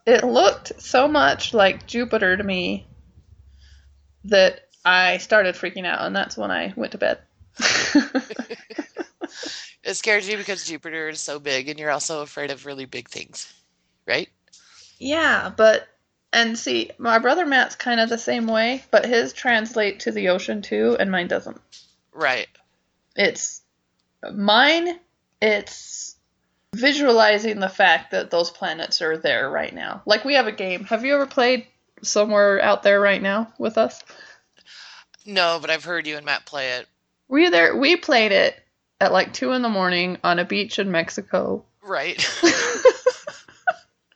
[0.06, 2.86] it looked so much like Jupiter to me
[4.28, 7.18] that I started freaking out, and that's when I went to bed.
[9.88, 13.08] It scares you because Jupiter is so big and you're also afraid of really big
[13.08, 13.50] things.
[14.06, 14.28] Right?
[14.98, 15.88] yeah, but
[16.32, 20.28] and see, my brother Matt's kind of the same way, but his translate to the
[20.28, 21.58] ocean too, and mine doesn't.
[22.12, 22.48] Right.
[23.16, 23.62] It's
[24.30, 24.98] mine.
[25.40, 26.16] It's
[26.74, 30.02] visualizing the fact that those planets are there right now.
[30.04, 30.84] Like we have a game.
[30.84, 31.66] Have you ever played
[32.02, 34.02] somewhere out there right now with us?
[35.26, 36.88] No, but I've heard you and Matt play it.
[37.28, 37.76] We there.
[37.76, 38.58] We played it
[39.00, 41.64] at like two in the morning on a beach in Mexico.
[41.82, 42.26] Right.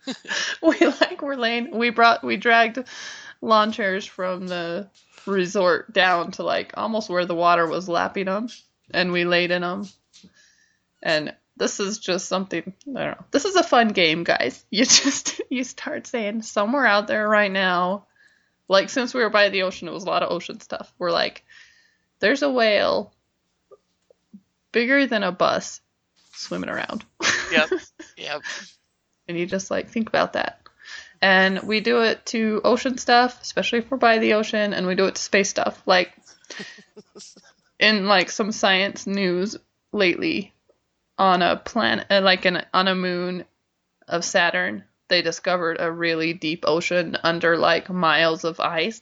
[0.63, 1.77] we like were laying.
[1.77, 2.25] We brought.
[2.25, 2.83] We dragged
[3.41, 4.89] lawn chairs from the
[5.27, 8.49] resort down to like almost where the water was lapping them,
[8.93, 9.89] and we laid in them.
[11.03, 12.75] And this is just something.
[12.89, 13.25] I don't know.
[13.31, 14.65] This is a fun game, guys.
[14.71, 18.07] You just you start saying somewhere out there right now.
[18.69, 20.93] Like since we were by the ocean, it was a lot of ocean stuff.
[20.99, 21.45] We're like,
[22.19, 23.13] there's a whale
[24.73, 25.81] bigger than a bus
[26.33, 27.05] swimming around.
[27.53, 27.71] yep.
[28.17, 28.43] Yep.
[29.29, 30.61] and you just like think about that.
[31.21, 34.97] And we do it to ocean stuff, especially if we're by the ocean, and we
[34.97, 35.81] do it to space stuff.
[35.87, 36.13] Like
[37.79, 39.57] in like some science news
[39.93, 40.53] lately,
[41.23, 43.45] on a planet, uh, like an on a moon
[44.09, 49.01] of Saturn, they discovered a really deep ocean under like miles of ice,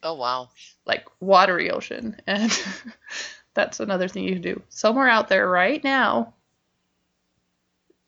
[0.00, 0.50] Oh wow.
[0.86, 2.56] like watery ocean, and
[3.52, 4.62] that's another thing you can do.
[4.68, 6.34] Somewhere out there right now,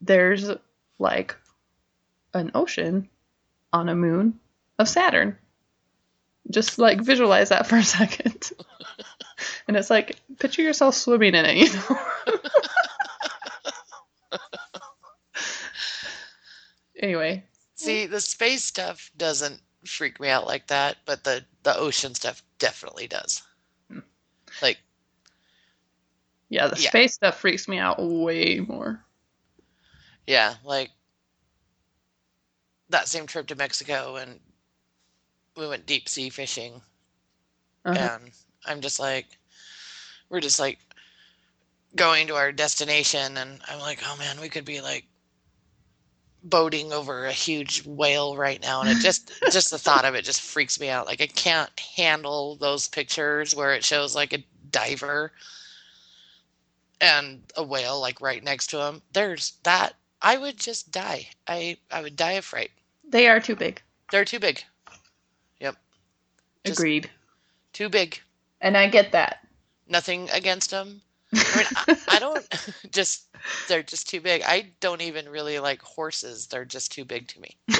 [0.01, 0.49] there's
[1.01, 1.35] like
[2.35, 3.09] an ocean
[3.73, 4.39] on a moon
[4.79, 5.37] of Saturn.
[6.49, 8.53] Just like visualize that for a second.
[9.67, 11.99] and it's like picture yourself swimming in it, you know.
[16.99, 22.15] anyway, See, the space stuff doesn't freak me out like that, but the the ocean
[22.15, 23.43] stuff definitely does.
[24.63, 24.79] Like,
[26.49, 26.89] Yeah, the Yeah.
[26.89, 29.05] space stuff freaks me out way more.
[30.27, 30.91] yeah, like
[32.91, 34.41] that same trip to Mexico and
[35.57, 36.81] we went deep sea fishing
[37.85, 38.09] Uh-huh.
[38.15, 38.33] and
[38.67, 39.27] I'm just like
[40.31, 40.79] we're just like
[41.97, 45.05] going to our destination and I'm like, oh man, we could be like
[46.45, 50.25] boating over a huge whale right now and it just just the thought of it
[50.25, 51.07] just freaks me out.
[51.07, 55.33] Like I can't handle those pictures where it shows like a diver
[57.01, 59.03] and a whale like right next to him.
[59.13, 61.29] There's that I would just die.
[61.47, 62.71] I I would die of fright.
[63.09, 63.81] They are too big.
[64.11, 64.63] They're too big.
[65.61, 65.77] Yep.
[66.65, 67.11] Just- Agreed.
[67.73, 68.21] Too big.
[68.61, 69.47] And I get that.
[69.87, 71.01] Nothing against them.
[71.35, 72.47] I mean, I, I don't
[72.93, 73.27] just,
[73.69, 74.43] they're just too big.
[74.47, 76.47] I don't even really like horses.
[76.47, 77.57] They're just too big to me.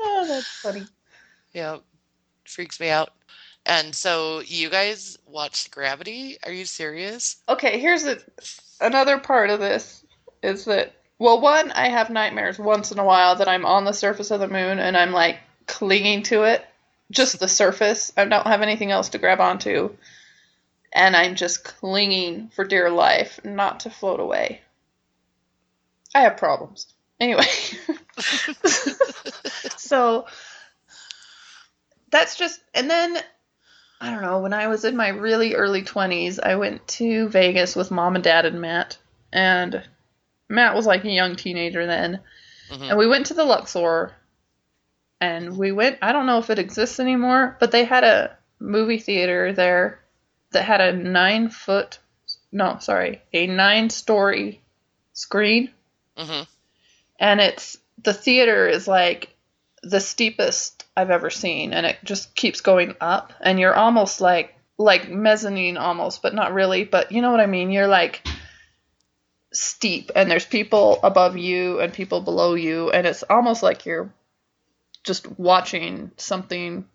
[0.00, 0.86] oh, that's funny.
[1.52, 1.78] Yeah,
[2.44, 3.12] freaks me out.
[3.64, 6.36] And so you guys watched Gravity?
[6.44, 7.36] Are you serious?
[7.48, 8.18] Okay, here's a,
[8.80, 10.04] another part of this
[10.42, 13.92] is that well, one, I have nightmares once in a while that I'm on the
[13.92, 16.66] surface of the moon and I'm like clinging to it,
[17.12, 18.12] just the surface.
[18.16, 19.94] I don't have anything else to grab onto,
[20.92, 24.62] and I'm just clinging for dear life not to float away.
[26.14, 26.92] I have problems.
[27.20, 27.44] Anyway,
[29.76, 30.26] so
[32.10, 33.16] that's just, and then
[34.00, 37.76] I don't know, when I was in my really early 20s, I went to Vegas
[37.76, 38.98] with mom and dad and Matt.
[39.32, 39.82] And
[40.48, 42.20] Matt was like a young teenager then.
[42.72, 42.90] Mhm.
[42.90, 44.12] And we went to the Luxor.
[45.22, 48.98] And we went, I don't know if it exists anymore, but they had a movie
[48.98, 50.00] theater there
[50.50, 52.00] that had a nine foot,
[52.50, 54.60] no, sorry, a nine story
[55.12, 55.70] screen.
[56.16, 56.42] hmm
[57.20, 59.36] And it's, the theater is like
[59.84, 64.56] the steepest I've ever seen, and it just keeps going up, and you're almost like
[64.76, 66.82] like mezzanine almost, but not really.
[66.82, 67.70] But you know what I mean?
[67.70, 68.26] You're like
[69.52, 74.12] steep, and there's people above you and people below you, and it's almost like you're
[75.04, 76.86] just watching something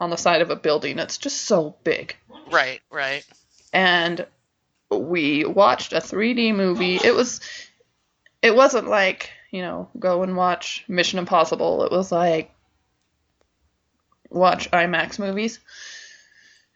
[0.00, 0.98] on the side of a building.
[0.98, 2.16] It's just so big.
[2.50, 3.24] Right, right.
[3.72, 4.26] And
[4.90, 6.96] we watched a 3D movie.
[6.96, 7.40] It was
[8.40, 11.84] it wasn't like, you know, go and watch Mission Impossible.
[11.84, 12.54] It was like
[14.30, 15.58] watch IMAX movies.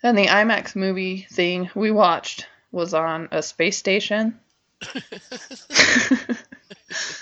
[0.03, 4.39] And the IMAX movie thing we watched was on a space station.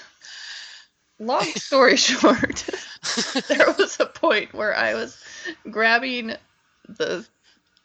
[1.21, 2.65] Long story short,
[3.49, 5.23] there was a point where I was
[5.71, 6.35] grabbing
[6.89, 7.27] the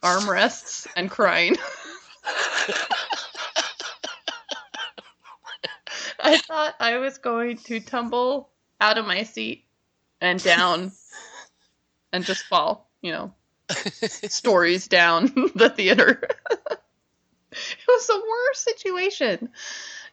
[0.02, 1.58] armrests and crying.
[6.17, 9.65] I thought I was going to tumble out of my seat
[10.21, 10.93] and down
[12.13, 13.34] and just fall, you know,
[13.69, 16.21] stories down the theater.
[17.52, 19.50] it was the worst situation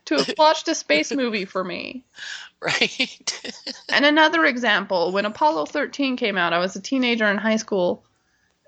[0.06, 2.04] to have watched a space movie for me.
[2.60, 3.54] right.
[3.88, 8.04] And another example, when Apollo 13 came out, I was a teenager in high school,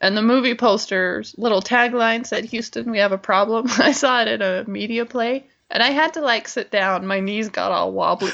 [0.02, 3.66] and the movie poster's little tagline said, Houston, we have a problem.
[3.78, 7.06] I saw it in a media play, and I had to like sit down.
[7.06, 8.32] My knees got all wobbly.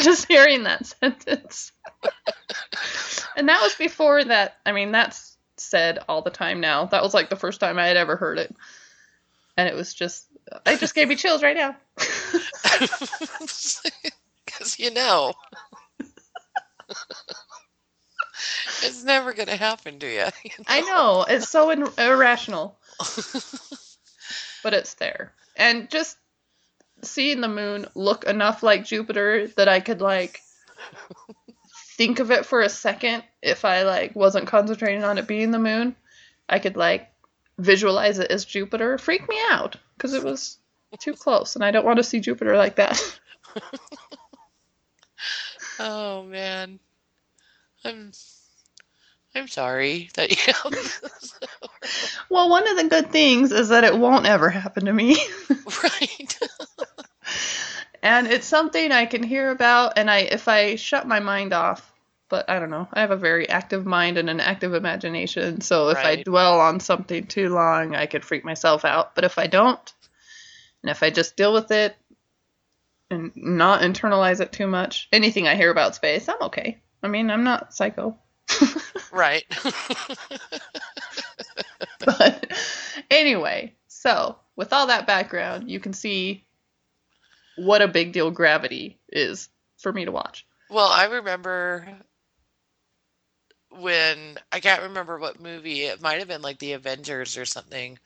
[0.00, 1.70] Just hearing that sentence.
[3.36, 6.86] and that was before that, I mean, that's said all the time now.
[6.86, 8.54] That was like the first time I had ever heard it.
[9.56, 10.26] And it was just,
[10.66, 11.76] it just gave me chills right now.
[14.44, 15.34] Because you know.
[18.82, 20.26] it's never going to happen to you.
[20.44, 22.78] you I know it's so in- irrational,
[24.62, 25.32] but it's there.
[25.56, 26.16] And just
[27.02, 30.40] seeing the moon look enough like Jupiter that I could like
[31.96, 35.58] think of it for a second if I like wasn't concentrating on it being the
[35.58, 35.96] moon.
[36.48, 37.08] I could like
[37.58, 38.98] visualize it as Jupiter.
[38.98, 40.58] Freak me out because it was
[40.98, 43.00] too close, and I don't want to see Jupiter like that.
[45.78, 46.78] Oh man.
[47.84, 48.12] I'm
[49.34, 50.52] I'm sorry that you
[52.30, 55.16] well, one of the good things is that it won't ever happen to me.
[55.82, 56.38] right.
[58.02, 61.92] and it's something I can hear about, and I if I shut my mind off,
[62.28, 65.88] but I don't know, I have a very active mind and an active imagination, so
[65.90, 69.14] if I dwell on something too long, I could freak myself out.
[69.14, 69.92] But if I don't,
[70.82, 71.96] and if I just deal with it
[73.10, 76.80] and not internalize it too much, anything I hear about space, I'm okay.
[77.02, 78.18] I mean, I'm not psycho.
[79.12, 79.44] right.
[82.04, 82.52] but
[83.10, 86.46] anyway, so with all that background, you can see
[87.56, 89.48] what a big deal gravity is
[89.78, 90.46] for me to watch.
[90.70, 91.86] Well, I remember
[93.80, 95.82] when I can't remember what movie.
[95.82, 97.98] It might have been like the Avengers or something.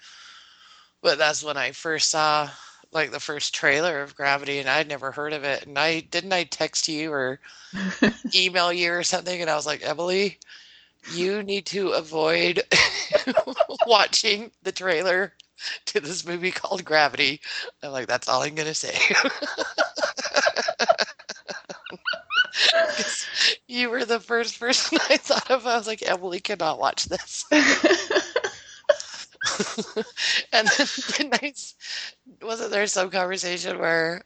[1.02, 2.50] But that's when I first saw
[2.92, 5.66] like the first trailer of Gravity and I'd never heard of it.
[5.66, 7.40] And I didn't I text you or
[8.34, 10.38] email you or something and I was like, "Emily,
[11.04, 12.62] you need to avoid
[13.86, 15.34] watching the trailer
[15.86, 17.40] to this movie called Gravity."
[17.82, 18.98] I'm like, "That's all I'm going to say."
[23.68, 25.66] you were the first person I thought of.
[25.66, 27.44] I was like, Emily cannot watch this.
[30.52, 31.74] and then the nice,
[32.42, 34.22] wasn't there some conversation where,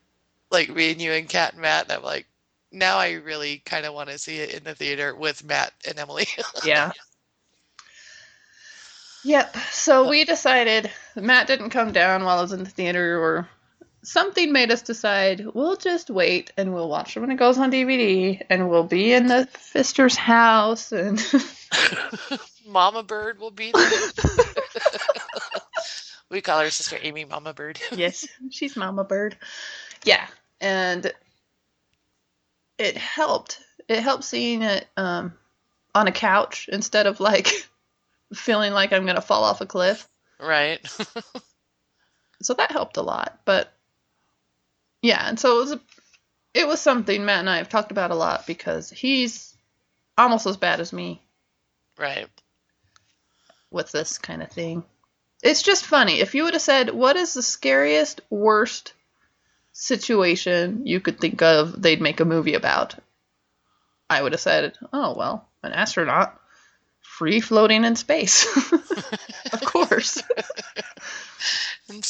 [0.50, 2.26] like, me and you and Kat and Matt, and I'm like,
[2.70, 5.98] now I really kind of want to see it in the theater with Matt and
[5.98, 6.26] Emily.
[6.64, 6.92] yeah.
[9.24, 9.56] Yep.
[9.70, 13.48] So we decided Matt didn't come down while I was in the theater, or
[14.02, 17.70] something made us decide we'll just wait and we'll watch it when it goes on
[17.70, 21.24] DVD, and we'll be in the Pfister's house, and
[22.66, 23.90] Mama Bird will be there.
[26.30, 27.80] we call her sister Amy Mama Bird.
[27.92, 29.36] yes, she's Mama Bird.
[30.04, 30.26] Yeah,
[30.60, 31.12] and
[32.78, 33.60] it helped.
[33.88, 35.34] It helped seeing it um,
[35.94, 37.48] on a couch instead of like
[38.34, 40.08] feeling like I'm gonna fall off a cliff.
[40.40, 40.80] Right.
[42.42, 43.38] so that helped a lot.
[43.44, 43.72] But
[45.02, 45.80] yeah, and so it was a,
[46.54, 49.54] it was something Matt and I have talked about a lot because he's
[50.16, 51.20] almost as bad as me
[51.98, 52.28] right.
[53.70, 54.84] with this kind of thing.
[55.42, 56.20] It's just funny.
[56.20, 58.92] If you would have said, "What is the scariest, worst
[59.72, 62.94] situation you could think of they'd make a movie about?"
[64.08, 66.38] I would have said, "Oh, well, an astronaut
[67.00, 68.46] free floating in space."
[69.52, 70.22] of course.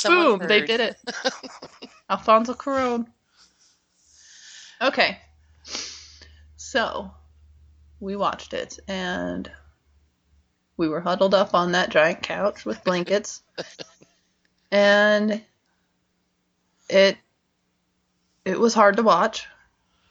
[0.05, 0.67] Boom, they heard.
[0.67, 0.97] did it.
[2.13, 3.07] Alfonso Cuarón.
[4.83, 5.19] Okay.
[6.57, 7.11] So,
[8.01, 9.51] we watched it and
[10.77, 13.43] we were huddled up on that giant couch with blankets.
[14.71, 15.41] and
[16.91, 17.17] it
[18.45, 19.47] it was hard to watch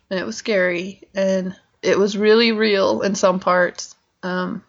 [0.10, 3.96] and it was scary and it was really real in some parts.
[4.24, 4.64] Um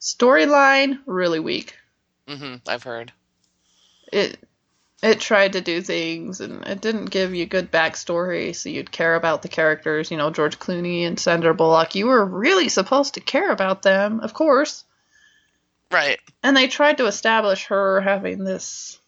[0.00, 1.76] storyline really weak
[2.26, 3.12] hmm I've heard.
[4.10, 4.38] it
[5.02, 9.14] it tried to do things and it didn't give you good backstory so you'd care
[9.16, 13.20] about the characters you know george clooney and sandra bullock you were really supposed to
[13.20, 14.84] care about them of course
[15.90, 16.18] Right.
[16.42, 18.98] and they tried to establish her having this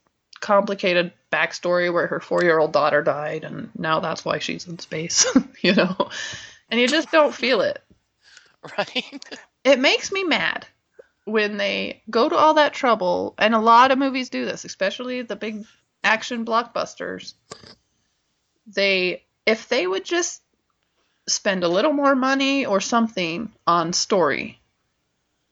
[0.40, 5.26] complicated backstory where her four-year-old daughter died and now that's why she's in space
[5.62, 6.11] you know
[6.70, 7.82] and you just don't feel it
[8.78, 9.24] Right.
[9.62, 10.66] it makes me mad
[11.24, 15.22] when they go to all that trouble, and a lot of movies do this, especially
[15.22, 15.64] the big
[16.05, 17.34] action blockbusters.
[18.66, 20.42] They, if they would just
[21.26, 24.61] spend a little more money or something on story,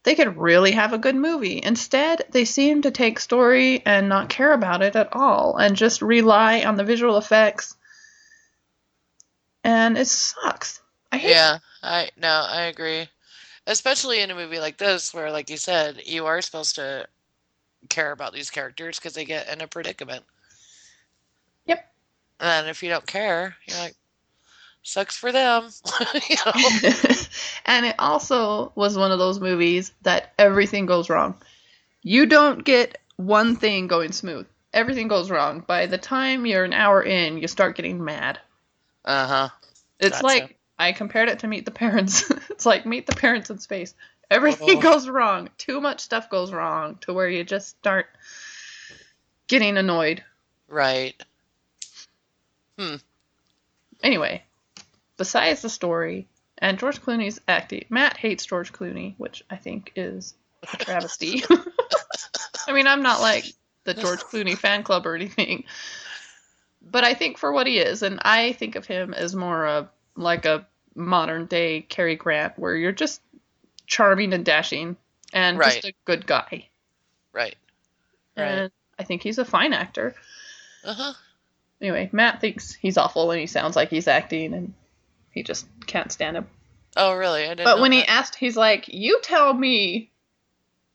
[0.05, 1.61] they could really have a good movie.
[1.63, 6.03] Instead, they seem to take story and not care about it at all, and just
[6.03, 7.77] rely on the visual effects.
[9.65, 10.81] And it sucks.
[11.13, 11.59] I hate Yeah.
[11.83, 13.09] I no, I agree.
[13.67, 17.07] Especially in a movie like this, where, like you said, you are supposed to
[17.89, 20.25] care about these characters because they get in a predicament.
[22.43, 23.95] And if you don't care, you're like,
[24.83, 25.71] sucks for them.
[26.29, 26.53] you know?
[27.67, 31.37] and it also was one of those movies that everything goes wrong.
[32.03, 34.47] You don't get one thing going smooth.
[34.75, 35.61] Everything goes wrong.
[35.65, 38.41] By the time you're an hour in, you start getting mad.
[39.05, 39.49] Uh huh.
[40.01, 40.25] It's Gotcha.
[40.27, 42.29] like I compared it to Meet the Parents.
[42.51, 43.95] it's like Meet the Parents in space.
[44.31, 44.81] Everything Oh.
[44.81, 45.49] goes wrong.
[45.59, 48.07] Too much stuff goes wrong to where you just start
[49.47, 50.25] getting annoyed.
[50.67, 51.23] Right.
[54.03, 54.43] Anyway,
[55.17, 56.27] besides the story
[56.59, 60.35] and George Clooney's acting, Matt hates George Clooney, which I think is
[60.73, 61.43] a travesty.
[62.67, 63.45] I mean, I'm not like
[63.85, 65.65] the George Clooney fan club or anything,
[66.83, 69.89] but I think for what he is, and I think of him as more of
[70.17, 73.21] like a modern day Cary Grant, where you're just
[73.87, 74.97] charming and dashing
[75.33, 76.69] and just a good guy.
[77.33, 77.57] Right.
[78.37, 78.47] Right.
[78.47, 80.15] And I think he's a fine actor.
[80.85, 81.13] Uh huh.
[81.83, 84.73] Anyway, Matt thinks he's awful and he sounds like he's acting, and
[85.33, 86.47] he just can't stand him.
[86.97, 87.45] Oh, really?
[87.45, 90.11] I didn't But when he asked, he's like, "You tell me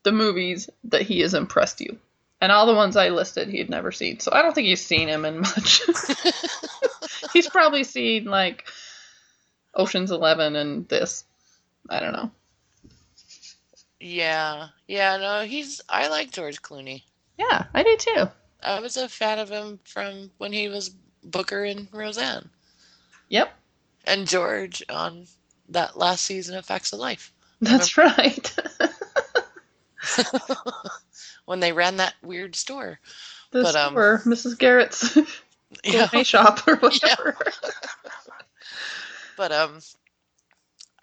[0.03, 1.99] the movies that he has impressed you."
[2.39, 4.19] And all the ones I listed, he had never seen.
[4.19, 5.81] So I don't think he's seen him in much.
[7.33, 8.65] he's probably seen like
[9.73, 11.25] Ocean's Eleven and this.
[11.89, 12.31] I don't know.
[13.99, 14.67] Yeah.
[14.87, 15.81] Yeah, no, he's.
[15.89, 17.03] I like George Clooney.
[17.37, 18.27] Yeah, I do too.
[18.63, 20.89] I was a fan of him from when he was
[21.23, 22.49] Booker and Roseanne.
[23.29, 23.53] Yep.
[24.05, 25.25] and George on
[25.69, 28.55] that last season of Facts of Life That's right.
[31.45, 32.99] when they ran that weird store.
[33.51, 34.57] the But, um, store, Mrs.
[34.57, 35.17] Garrett's
[35.83, 36.07] Yeah.
[36.09, 37.35] gourmet shop or whatever.
[39.35, 39.79] But um,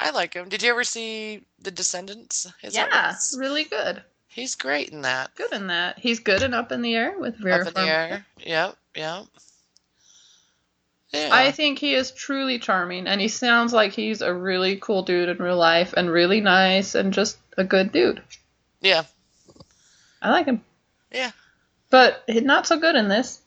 [0.01, 0.49] I like him.
[0.49, 2.47] Did you ever see The Descendants?
[2.63, 4.03] Is Yeah, it's- really good.
[4.35, 5.35] He's great in that.
[5.35, 5.99] Good in that.
[5.99, 8.27] He's good and up in the air with Vera Up in the air.
[8.45, 9.25] Yep, yep.
[11.13, 11.29] Yeah.
[11.33, 15.29] I think he is truly charming, and he sounds like he's a really cool dude
[15.29, 18.21] in real life, and really nice, and just a good dude.
[18.81, 19.05] yeah,
[20.21, 20.65] I like him.
[21.13, 21.31] yeah.
[21.91, 23.41] But he's not so good in this.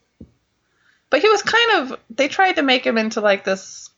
[1.09, 1.99] But he was kind of.
[2.09, 3.89] They tried to make him into like this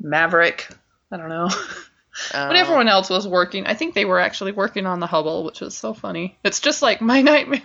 [0.00, 0.68] maverick.
[1.12, 1.48] I don't know.
[2.32, 3.66] Um, But everyone else was working.
[3.66, 6.38] I think they were actually working on the Hubble, which was so funny.
[6.44, 7.62] It's just like my nightmare.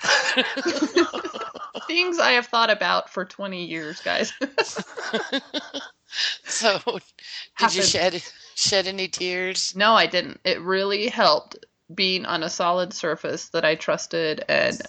[1.86, 4.32] Things I have thought about for 20 years, guys.
[6.44, 7.02] so, did
[7.54, 7.76] Happened.
[7.76, 8.22] you shed
[8.54, 9.74] shed any tears?
[9.76, 10.40] no, I didn't.
[10.44, 11.56] It really helped
[11.94, 14.80] being on a solid surface that I trusted and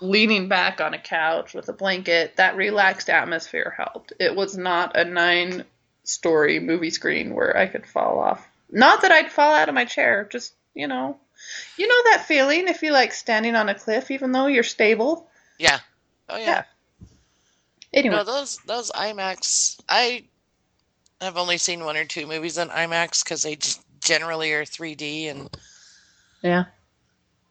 [0.00, 2.36] leaning back on a couch with a blanket.
[2.36, 4.12] That relaxed atmosphere helped.
[4.20, 5.64] It was not a nine
[6.06, 8.48] story movie screen where I could fall off.
[8.70, 11.18] Not that I'd fall out of my chair, just, you know.
[11.76, 15.28] You know that feeling if you like standing on a cliff even though you're stable?
[15.58, 15.78] Yeah.
[16.28, 16.44] Oh yeah.
[16.46, 16.62] Yeah.
[17.92, 19.78] Anyway, No, those those IMAX.
[19.88, 20.24] I
[21.20, 25.30] have only seen one or two movies on IMAX because they just generally are 3D,
[25.30, 25.48] and
[26.42, 26.64] yeah.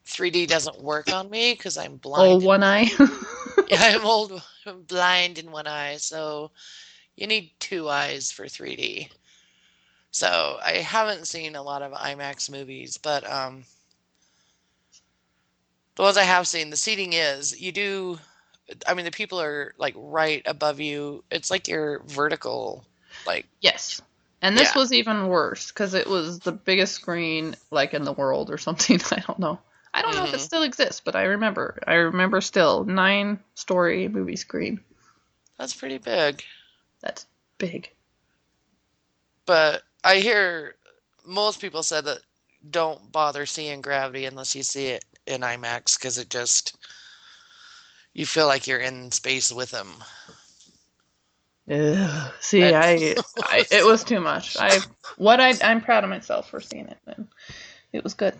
[0.05, 2.43] 3D doesn't work on me because I'm blind.
[2.43, 2.89] one eye.
[3.67, 4.43] Yeah, I'm old.
[4.67, 6.51] I'm blind in one eye, so
[7.15, 9.09] you need two eyes for 3D.
[10.11, 13.65] So I haven't seen a lot of IMAX movies, but um,
[15.95, 18.19] the ones I have seen, the seating is you do.
[18.87, 21.23] I mean, the people are like right above you.
[21.31, 22.85] It's like you're vertical,
[23.25, 24.01] like yes.
[24.41, 24.75] And this Yeah.
[24.75, 28.99] was even worse because it was the biggest screen like in the world or something.
[29.11, 29.59] I don't know.
[29.93, 30.41] I don't know if it Mhm.
[30.41, 31.79] still exists, but I remember.
[31.87, 34.79] I remember still nine story movie screen.
[35.57, 36.43] that's pretty big.
[37.05, 37.25] That's
[37.57, 37.91] big.
[39.45, 40.75] But I hear
[41.25, 42.19] most people said that
[42.69, 46.77] don't bother seeing Gravity unless you see it in IMAX because it just
[48.13, 49.87] you feel like you're in space with them.
[51.69, 52.31] Ugh.
[52.39, 54.57] See, I, I, it was too much.
[54.57, 54.79] I,
[55.17, 56.97] what I, I'm proud of myself for seeing it.
[57.07, 57.27] And
[57.91, 58.35] it was good.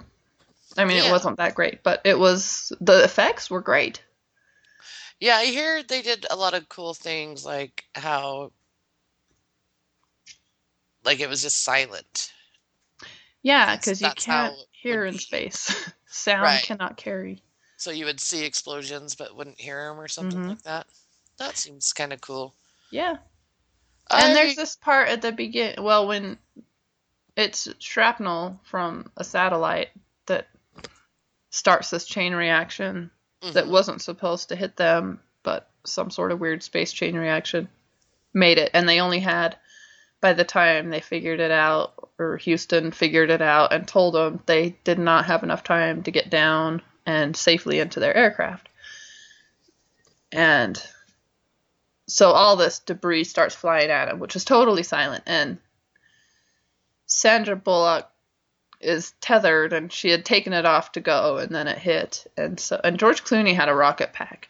[0.78, 1.10] I mean, Yeah.
[1.10, 2.72] it wasn't that great, but it was.
[2.82, 4.02] The effects were great.
[5.20, 8.52] Yeah, I hear they did a lot of cool things like how
[11.04, 12.32] like it was just silent.
[13.44, 15.20] Yeah, because you that's how can't it hear would in be.
[15.20, 15.90] space.
[16.08, 16.62] Sound Right.
[16.62, 17.42] cannot carry.
[17.78, 20.50] So you would see explosions but wouldn't hear them or something Mhm.
[20.50, 20.88] like that.
[21.38, 22.54] That seems kind of cool.
[22.92, 23.18] Yeah.
[24.10, 25.84] I, And there's this part at the begin.
[25.84, 26.38] Well, when
[27.36, 29.90] it's shrapnel from a satellite
[30.28, 30.48] that
[31.50, 33.12] starts this chain reaction
[33.54, 33.70] that Mhm.
[33.70, 37.70] wasn't supposed to hit them, but some sort of weird space chain reaction
[38.34, 38.72] made it.
[38.74, 39.58] And they only had,
[40.22, 44.42] by the time they figured it out, or Houston figured it out and told them
[44.46, 48.68] they did not have enough time to get down and safely into their aircraft.
[50.32, 50.82] And
[52.08, 55.24] so all this debris starts flying at him, which is totally silent.
[55.26, 55.60] And
[57.06, 58.10] Sandra Bullock
[58.80, 62.26] is tethered, and she had taken it off to go, and then it hit.
[62.38, 64.50] And so, and George Clooney had a rocket pack,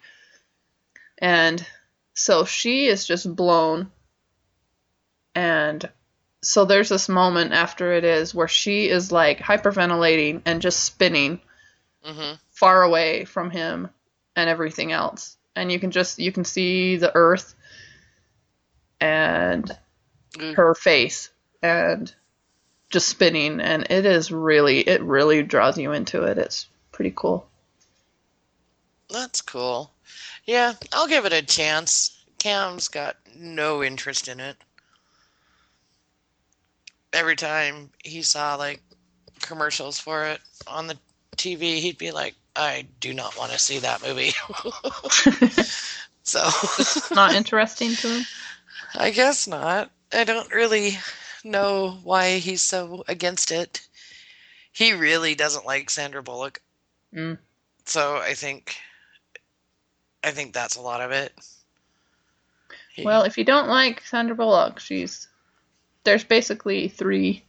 [1.18, 1.66] and
[2.14, 3.92] so she is just blown.
[5.34, 5.90] And
[6.42, 11.42] so there's this moment after it is where she is like hyperventilating and just spinning
[12.06, 12.40] Mhm.
[12.52, 13.90] far away from him
[14.36, 15.38] and everything else.
[15.56, 17.56] And you can just you can see the earth
[19.02, 19.70] and
[20.42, 20.54] Ooh.
[20.54, 21.30] her face
[21.62, 22.14] and
[22.96, 26.38] just spinning and it is really it really draws you into it.
[26.38, 27.46] It's pretty cool.
[29.10, 29.92] That's cool.
[30.46, 32.18] Yeah, I'll give it a chance.
[32.38, 34.56] Cam's got no interest in it.
[37.12, 38.82] Every time he saw like
[39.42, 40.98] commercials for it on the
[41.36, 44.32] TV, he'd be like, I do not want to see that movie.
[46.24, 46.50] so
[47.14, 48.26] Not interesting to him.
[48.96, 49.92] I guess not.
[50.14, 50.98] I don't really
[51.46, 53.82] know why he's so against it.
[54.72, 56.62] He really doesn't like Sandra Bullock.
[57.14, 57.38] Mm.
[57.86, 58.76] So I think
[60.24, 61.34] I think that's a lot of it.
[62.94, 65.28] He- Well, if you don't like Sandra Bullock, she's
[66.04, 67.44] there's basically three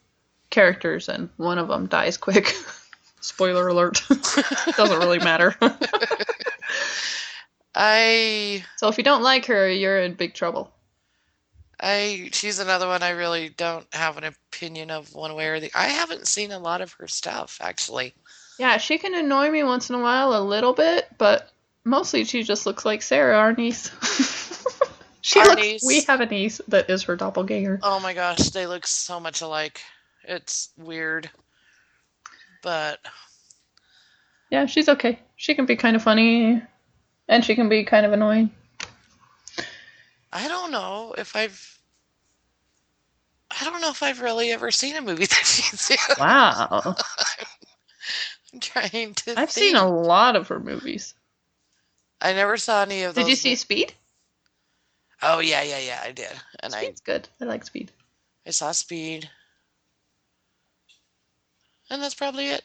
[0.50, 2.54] characters and one of them dies quick.
[3.20, 4.02] Spoiler alert.
[4.76, 5.54] Doesn't really matter.
[7.74, 10.72] I so if you don't like her, you're in big trouble.
[11.80, 15.70] I she's another one I really don't have an opinion of one way or the.
[15.74, 18.14] I haven't seen a lot of her stuff actually.
[18.58, 21.50] Yeah, she can annoy me once in a while a little bit, but
[21.84, 23.90] mostly she just looks like Sarah, our niece.
[25.20, 25.84] she Our looks, niece.
[25.86, 27.80] We have a niece that is her doppelganger.
[27.82, 29.82] Oh my gosh, they look so much alike.
[30.24, 31.30] It's weird.
[32.62, 32.98] But
[34.50, 35.18] Yeah, she's okay.
[35.36, 36.62] She can be kind of funny,
[37.28, 38.50] and she can be kind of annoying.
[40.36, 41.78] I don't know if I've
[43.58, 45.96] I don't know if I've really ever seen a movie that she's in.
[46.20, 46.94] Wow.
[48.52, 51.14] I'm trying to I've seen a lot of her movies.
[52.20, 53.24] I never saw any of those.
[53.24, 53.94] Did you see Speed?
[55.22, 56.32] Oh yeah, yeah, yeah, I did.
[56.60, 57.28] And I Speed's good.
[57.40, 57.90] I like Speed.
[58.46, 59.30] I saw Speed.
[61.88, 62.62] And that's probably it.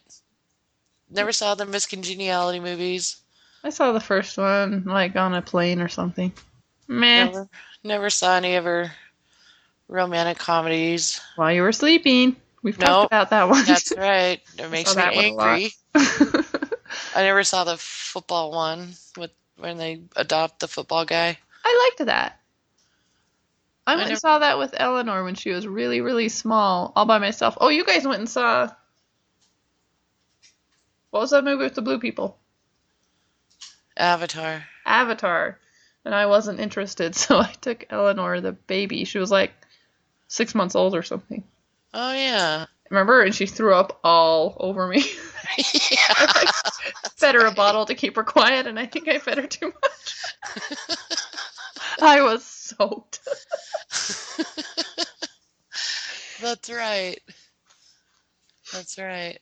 [1.09, 3.21] Never saw the Miss Congeniality movies.
[3.63, 6.33] I saw the first one, like on a plane or something.
[6.91, 7.25] Meh.
[7.25, 7.47] Never,
[7.83, 8.91] never saw any of her
[9.87, 11.21] romantic comedies.
[11.37, 12.35] While you were sleeping.
[12.63, 13.09] We've Nope.
[13.09, 13.65] talked about that one.
[13.65, 14.41] That's right.
[14.59, 15.57] It makes me that one a lot.
[15.57, 15.71] angry.
[17.15, 21.37] I never saw the football one with when they adopt the football guy.
[21.63, 22.39] I liked that.
[23.87, 27.05] I I went and saw that with Eleanor when she was really, really small, all
[27.05, 27.57] by myself.
[27.59, 28.67] Oh, you guys went and saw.
[31.09, 32.37] What was that movie with the blue people?
[33.97, 34.65] Avatar.
[34.85, 35.57] Avatar.
[36.03, 39.05] And I wasn't interested, so I took Eleanor, the baby.
[39.05, 39.51] She was like
[40.27, 41.43] six months old or something.
[41.93, 42.65] Oh yeah.
[42.89, 43.21] Remember?
[43.21, 45.03] And she threw up all over me.
[45.57, 46.13] yeah.
[47.15, 49.67] fed her a bottle to keep her quiet, and I think I fed her too
[49.81, 50.97] much.
[52.01, 53.19] I was soaked.
[56.41, 57.19] That's right.
[58.73, 59.37] That's right.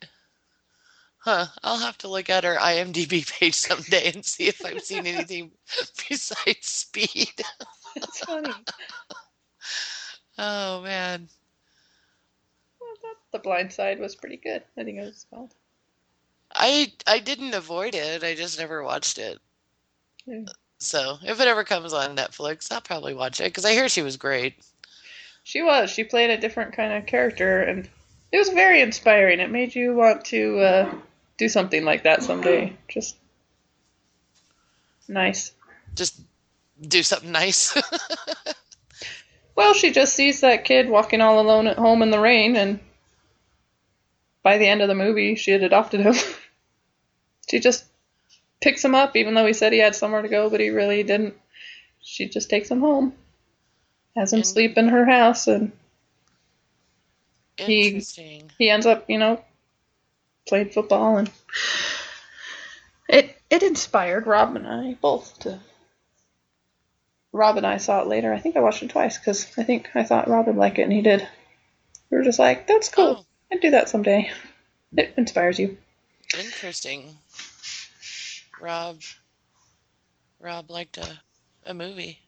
[1.30, 1.46] Huh.
[1.64, 5.52] I'll have to look at her IMDb page someday and see if I've seen anything
[6.10, 7.34] besides Speed.
[7.96, 8.52] It's funny.
[10.42, 11.28] Oh man.
[13.34, 14.64] The Blind Side was pretty good.
[14.78, 15.54] I think it was called.
[16.56, 18.24] I I didn't avoid it.
[18.24, 19.38] I just never watched it.
[20.26, 20.46] Yeah.
[20.80, 24.02] So if it ever comes on Netflix, I'll probably watch it because I hear she
[24.02, 24.56] was great.
[25.44, 25.90] She was.
[25.90, 27.90] She played a different kind of character, and
[28.32, 29.42] it was very inspiring.
[29.42, 30.96] It made you want to uh,
[31.40, 32.76] do something like that someday.
[32.88, 33.16] Just
[35.08, 35.54] nice.
[35.96, 36.22] Just
[36.80, 37.76] do something nice.
[39.56, 42.80] Well, she just sees that kid walking all alone at home in the rain, and
[44.42, 46.14] by the end of the movie, she had adopted him.
[47.50, 47.84] she just
[48.62, 51.04] picks him up, even though he said he had somewhere to go, but he really
[51.04, 51.36] didn't.
[52.02, 53.12] She just takes him home,
[54.16, 55.74] has him And- sleep in her house, and
[57.58, 58.00] He-
[58.58, 59.44] he ends up, you know,
[60.50, 61.32] playing football, and
[63.08, 65.60] it it inspired Rob and I both to.
[67.32, 68.34] Rob and I saw it later.
[68.34, 70.84] I think I watched it twice because I think I thought Rob would like it,
[70.84, 71.28] and he did.
[72.10, 73.18] We were just like, "That's cool.
[73.20, 73.26] Oh.
[73.52, 74.32] I'd do that someday."
[74.98, 75.78] It inspires you.
[76.38, 77.16] Interesting.
[78.60, 79.02] Rob
[80.40, 81.20] Rob liked a,
[81.66, 82.20] a movie.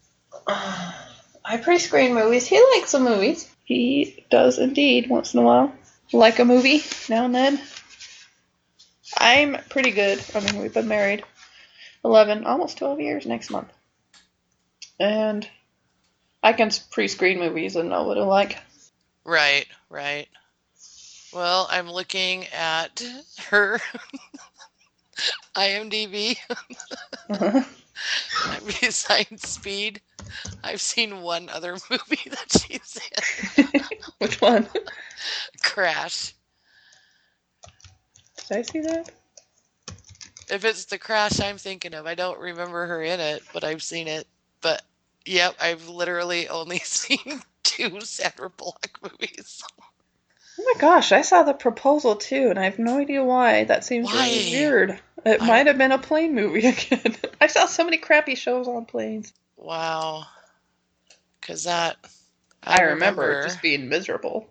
[0.46, 2.46] I pre-screen movies.
[2.46, 3.50] He likes the movies.
[3.64, 5.72] He does indeed once in a while.
[6.12, 7.60] Like a movie now and then.
[9.16, 10.22] I'm pretty good.
[10.34, 11.24] I mean, we've been married
[12.04, 13.72] 11, almost 12 years next month.
[14.98, 15.48] And
[16.42, 18.58] I can pre-screen movies and know what I like.
[19.24, 20.28] Right, right.
[21.32, 23.02] Well, I'm looking at
[23.50, 23.80] her
[25.54, 26.36] IMDb.
[28.80, 30.00] Besides Speed,
[30.62, 32.98] I've seen one other movie that she's
[33.58, 33.80] in.
[34.18, 34.68] Which one?
[35.62, 36.34] Crash.
[38.48, 39.06] Did I see that?
[40.48, 43.82] If it's the Crash I'm thinking of, I don't remember her in it, but I've
[43.82, 44.26] seen it.
[44.60, 44.82] But
[45.26, 49.62] yep, I've literally only seen two Sandra Bullock movies.
[50.60, 53.64] Oh my gosh, I saw the proposal too, and I have no idea why.
[53.64, 54.28] That seems Why?
[54.28, 55.00] really weird.
[55.24, 57.16] It I- might have been a plane movie again.
[57.40, 59.32] I saw so many crappy shows on planes.
[59.56, 60.26] Wow.
[61.40, 61.96] Cause that
[62.62, 64.50] I, remember, it just being miserable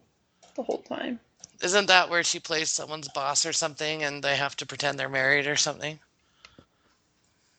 [0.56, 1.20] the whole time.
[1.62, 5.10] Isn't that where she plays someone's boss or something and they have to pretend they're
[5.10, 6.00] married or something?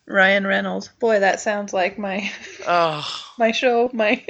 [0.07, 0.89] Ryan Reynolds.
[0.99, 2.33] Boy, that sounds like my
[2.67, 3.07] Oh,
[3.39, 4.27] my show, my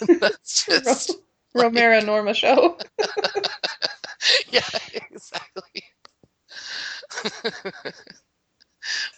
[0.20, 1.10] that's just
[1.54, 2.76] Romero Norma show.
[4.50, 4.60] yeah,
[4.92, 5.84] exactly.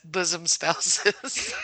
[0.05, 1.55] Bosom spouses.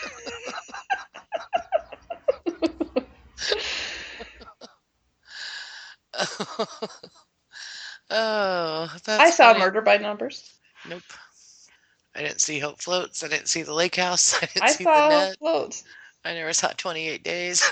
[8.09, 9.59] oh, that's I saw funny.
[9.59, 10.53] Murder by Numbers.
[10.89, 11.01] Nope.
[12.15, 13.23] I didn't see Hope Floats.
[13.23, 14.35] I didn't see the Lake House.
[14.41, 15.37] I didn't I see the saw net.
[15.39, 15.83] Floats.
[16.25, 17.63] I never saw 28 Days.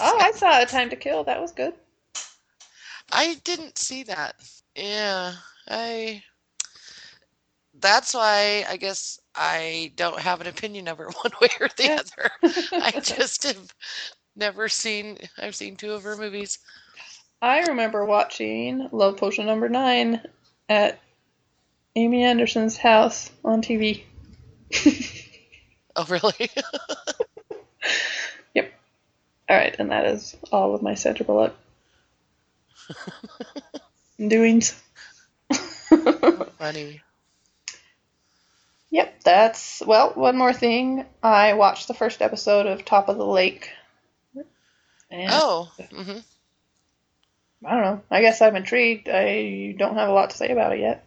[0.00, 1.24] Oh, I saw A Time to Kill.
[1.24, 1.74] That was good.
[3.12, 4.34] I didn't see that.
[4.74, 5.34] Yeah,
[5.68, 6.22] I.
[7.78, 11.92] That's why I guess I don't have an opinion of her one way or the
[11.92, 12.30] other.
[12.72, 13.74] I just have
[14.34, 15.18] never seen.
[15.38, 16.58] I've seen two of her movies.
[17.40, 20.22] I remember watching Love Potion number nine
[20.68, 21.00] at
[21.96, 24.04] Amy Anderson's house on TV.
[25.96, 26.50] Oh, really?
[28.54, 28.72] Yep.
[29.48, 31.54] All right, and that is all of my Sandra Bullock
[34.28, 34.80] doings.
[36.58, 37.02] Funny.
[38.90, 40.12] Yep, that's well.
[40.14, 43.70] One more thing, I watched the first episode of Top of the Lake.
[45.10, 46.18] And Oh, hmm
[47.64, 48.02] I don't know.
[48.10, 49.08] I guess I'm intrigued.
[49.08, 51.04] I don't have a lot to say about it yet.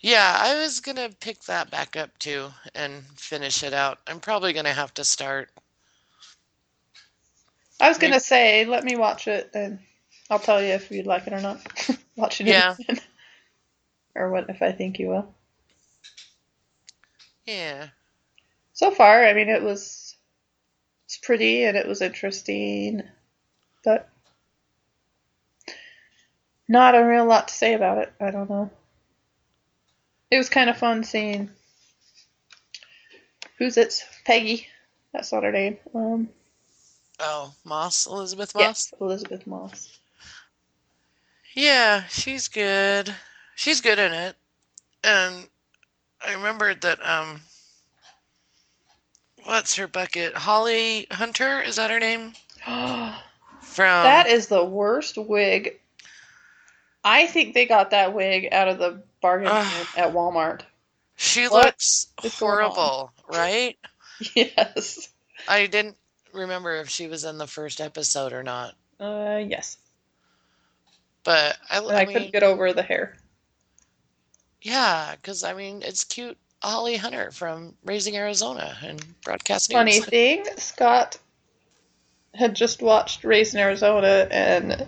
[0.00, 0.36] yeah.
[0.38, 3.98] I was gonna pick that back up too and finish it out.
[4.06, 5.50] I'm probably gonna have to start.
[7.82, 9.80] I was gonna say, let me watch it, and
[10.30, 11.60] I'll tell you if you'd like it or not.
[12.16, 12.76] Watching it Yeah.
[12.78, 13.00] again.
[14.14, 15.34] or what if I think you will.
[17.44, 17.88] Yeah.
[18.72, 20.14] So far, I mean, it was
[21.06, 23.02] it's pretty and it was interesting,
[23.84, 24.08] but
[26.68, 28.12] not a real lot to say about it.
[28.20, 28.70] I don't know.
[30.30, 31.50] It was kind of fun seeing
[33.58, 34.68] who's it's Peggy.
[35.12, 35.78] That's not her name.
[35.94, 36.28] Um,
[37.20, 38.62] Oh, Moss, Elisabeth Moss.
[38.62, 39.98] yes, Elisabeth Moss.
[41.54, 43.14] Yeah, she's good.
[43.54, 44.36] She's good in it.
[45.04, 45.48] And
[46.24, 47.42] I remembered that um
[49.44, 50.34] what's her bucket?
[50.34, 52.32] Holly Hunter, is that her name?
[52.66, 53.14] that
[53.60, 55.78] From is the worst wig.
[57.04, 59.50] I think they got that wig out of the bargain
[59.96, 60.62] at Walmart.
[61.16, 62.08] she what looks
[62.38, 63.76] horrible, right?
[64.34, 65.08] Yes.
[65.48, 65.96] I didn't
[66.32, 68.74] remember if she was in the first episode or not.
[68.98, 69.76] Uh, yes.
[71.24, 73.16] But I, I, I mean, couldn't get over the hair.
[74.60, 76.36] yeah, because I mean, it's cute.
[76.62, 79.76] Holly Hunter from Raising Arizona and Broadcast News.
[79.76, 81.18] Funny thing, Scott
[82.34, 84.86] had just watched Raising Arizona and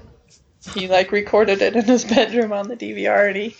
[0.72, 3.57] he like recorded it in his bedroom on the DVR and he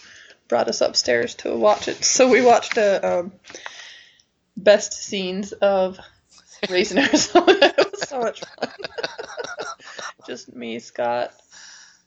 [0.49, 2.05] brought us upstairs to watch it.
[2.05, 3.33] So we watched a um,
[4.57, 5.99] best scenes of
[6.71, 7.45] In Arizona.
[7.79, 8.69] it was so much fun.
[10.27, 11.33] just me, Scott,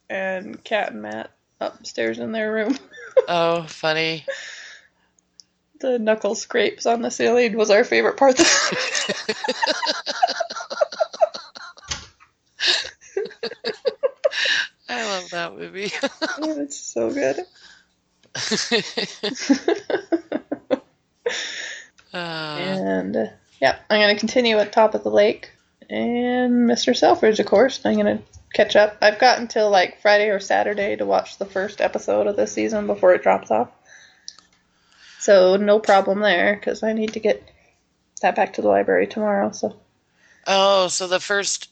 [0.09, 2.77] and Cat and Matt upstairs in their room.
[3.27, 4.25] Oh, funny.
[5.81, 8.39] The knuckle scrapes on the ceiling was our favorite part.
[14.89, 15.91] I love that movie.
[16.37, 17.39] it's so good.
[22.13, 25.51] uh, And yeah, I'm gonna continue with Top of the Lake
[25.89, 26.95] and Mr.
[26.95, 27.79] Selfridge, of course.
[27.85, 28.21] I'm gonna
[28.53, 28.97] catch up.
[29.01, 32.87] I've got until like Friday or Saturday to watch the first episode of this season
[32.87, 33.69] before it drops off.
[35.19, 37.43] So no problem there because I need to get
[38.21, 39.51] that back to the library tomorrow.
[39.51, 39.75] So
[40.45, 41.69] oh, so the first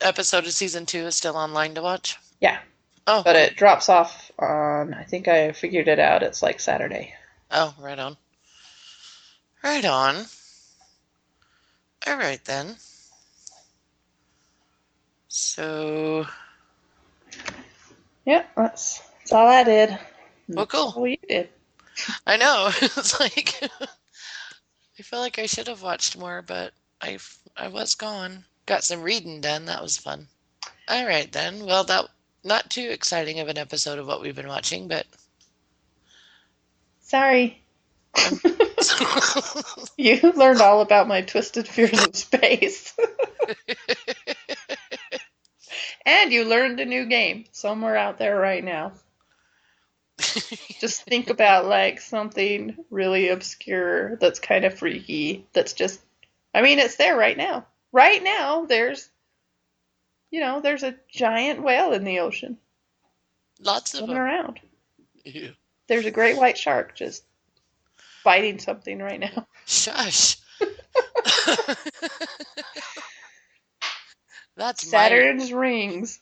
[0.00, 2.18] episode of season two is still online to watch?
[2.40, 2.58] yeah,
[3.06, 4.94] Oh, but it drops off on.
[4.94, 6.22] I think I figured it out.
[6.22, 7.14] It's like Saturday.
[7.50, 8.16] oh, right on.
[9.62, 10.24] Right on.
[12.06, 12.76] All right then.
[15.28, 16.26] So,
[18.24, 19.98] Yeah, that's that's all I did.
[20.54, 20.96] well, cool.
[20.96, 21.48] Oh, you did.
[22.26, 22.70] I know.
[22.82, 23.58] It's like
[24.98, 27.18] I feel like I should have watched more, but I
[27.56, 28.44] I was gone.
[28.66, 29.66] Got some reading done.
[29.66, 30.28] That was fun.
[30.88, 31.64] All right then.
[31.66, 32.08] Well, that
[32.44, 35.06] not too exciting of an episode of what we've been watching, but
[37.00, 37.62] Sorry.
[39.96, 42.94] You learned all about my twisted fears of space.
[46.06, 48.92] and you learned a new game somewhere out there right now.
[50.80, 56.00] Just think about like something really obscure that's kind of freaky that's just
[56.54, 57.66] I mean it's there right now.
[57.92, 59.08] Right now there's
[60.30, 62.58] you know, there's a giant whale in the ocean
[63.62, 64.16] lots of them.
[64.16, 64.60] around.
[65.24, 65.52] Ew.
[65.88, 67.24] There's a great white shark just
[68.24, 69.46] biting something right now.
[69.66, 70.38] Shush.
[74.56, 76.20] That's Saturn's rings.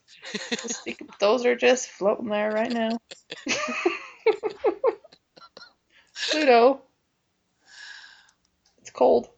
[1.20, 2.98] Those are just floating there right now.
[6.30, 6.82] Pluto.
[8.78, 9.28] It's cold.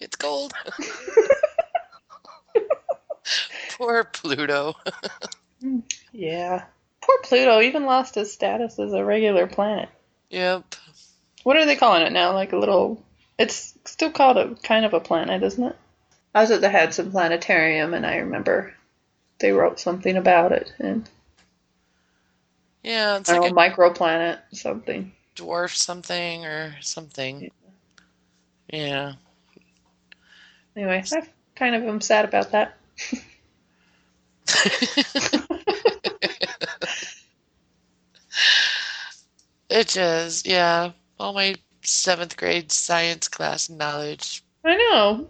[0.00, 0.52] it's cold.
[3.76, 4.74] Poor Pluto.
[6.12, 6.64] Yeah.
[7.02, 9.88] Poor Pluto even lost his status as a regular planet.
[10.30, 10.74] Yep.
[11.42, 12.32] What are they calling it now?
[12.32, 13.04] Like a little.
[13.38, 15.76] It's still called a kind of a planet, isn't it?
[16.34, 18.74] I was at the Hudson Planetarium, and I remember
[19.38, 21.08] they wrote something about it, and
[22.82, 25.12] Yeah, it's like don't microplanet something.
[25.34, 27.50] dwarf something or something.
[28.72, 29.14] Yeah.
[30.76, 31.22] Anyway, I
[31.56, 32.78] kind of am sad about that.
[39.72, 40.92] it just, yeah.
[41.18, 44.42] All my seventh grade science class knowledge.
[44.64, 45.28] I know.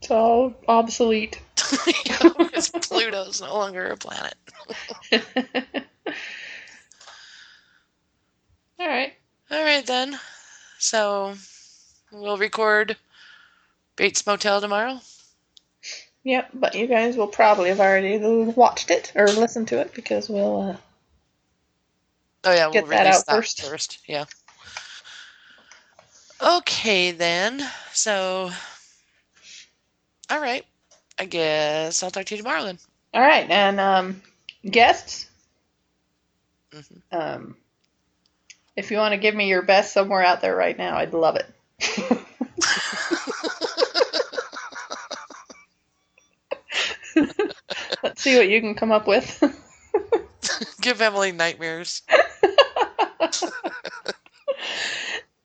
[0.00, 1.40] It's all obsolete.
[2.36, 4.34] Because Pluto's no longer a planet.
[8.78, 9.12] all right.
[9.50, 10.18] All right, then.
[10.78, 11.34] So
[12.12, 12.96] we'll record
[13.96, 15.00] Bates Motel tomorrow.
[16.24, 20.28] Yep, but you guys will probably have already watched it or listened to it because
[20.28, 20.70] we'll.
[20.70, 20.76] Uh,
[22.44, 23.62] Oh, yeah, we'll that release out that first.
[23.62, 23.98] first.
[24.06, 24.24] Yeah.
[26.40, 27.66] Okay, then.
[27.92, 28.50] So,
[30.30, 30.64] all right.
[31.18, 32.78] I guess I'll talk to you tomorrow then.
[33.14, 34.22] all right, and um,
[34.70, 35.28] guests.
[36.72, 37.00] Mhm.
[37.10, 37.56] Um,
[38.76, 41.36] if you want to give me your best somewhere out there right now, I'd love
[41.36, 41.46] it.
[48.02, 49.42] Let's see what you can come up with.
[50.86, 52.02] Give Emily nightmares.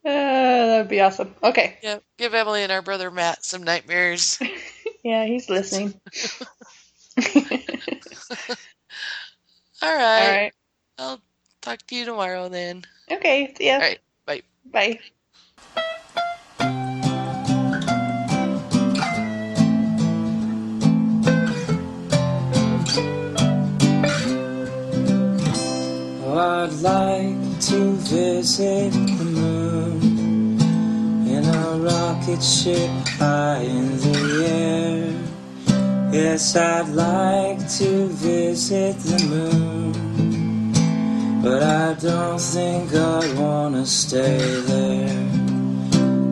[0.04, 1.36] Uh, that would be awesome.
[1.44, 1.78] Okay.
[1.84, 4.40] Yeah, give Emily and our brother Matt some nightmares.
[5.04, 6.00] Yeah, he's listening.
[7.18, 7.18] All
[9.82, 10.42] All right.
[10.42, 10.54] right.
[11.00, 11.20] I'll
[11.62, 12.84] talk to you tomorrow then.
[13.10, 13.52] Okay.
[13.58, 13.74] See ya.
[13.74, 14.00] All right.
[14.28, 14.42] Bye.
[14.72, 15.00] Bye.
[26.42, 30.58] I'd like to visit the moon
[31.28, 32.90] in a rocket ship
[33.20, 34.18] high in the
[34.50, 35.14] air.
[36.12, 39.92] Yes, I'd like to visit the moon,
[41.44, 45.30] but I don't think I'd wanna stay there.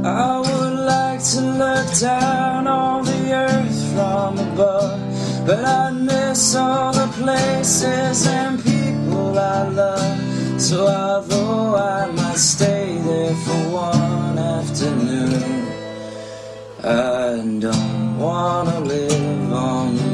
[0.03, 4.99] I would like to look down on the earth from above,
[5.45, 8.78] but I'd miss all the places and people
[9.39, 10.61] I love.
[10.61, 15.67] So although I might stay there for one afternoon,
[16.83, 20.08] I don't wanna live on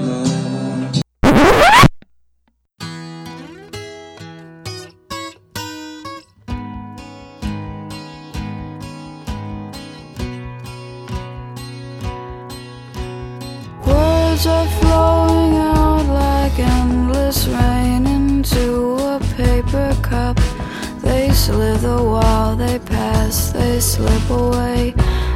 [23.82, 24.93] slip away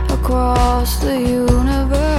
[0.10, 2.19] across the universe.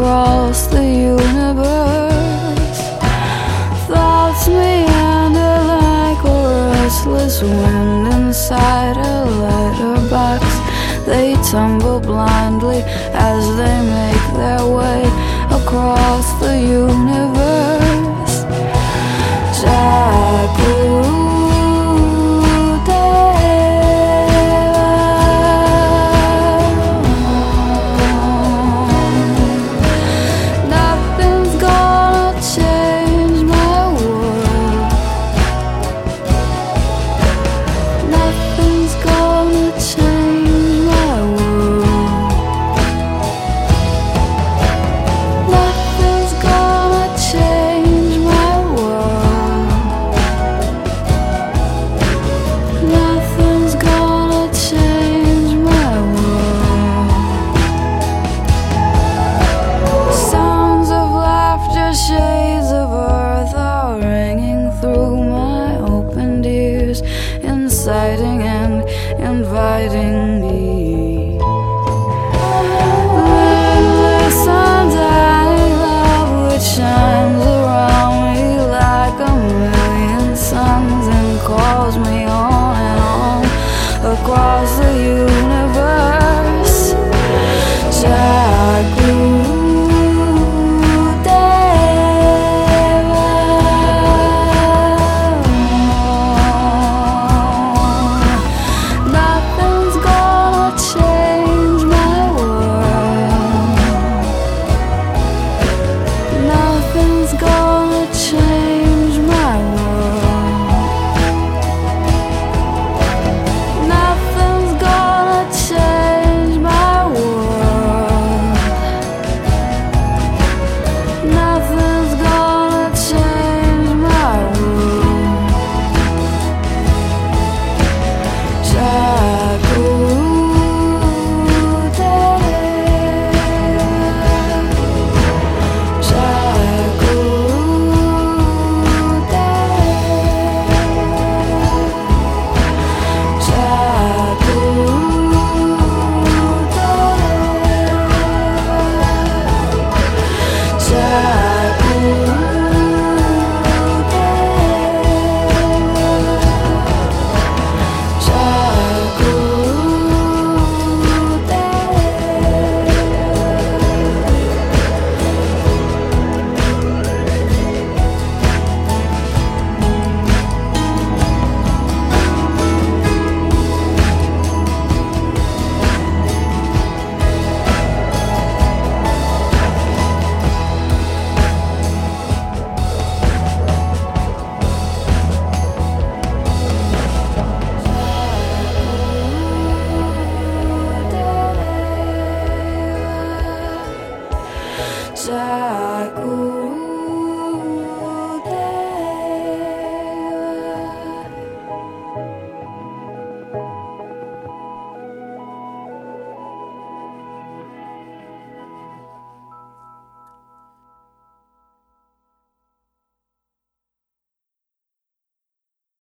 [0.00, 1.39] Across the universe.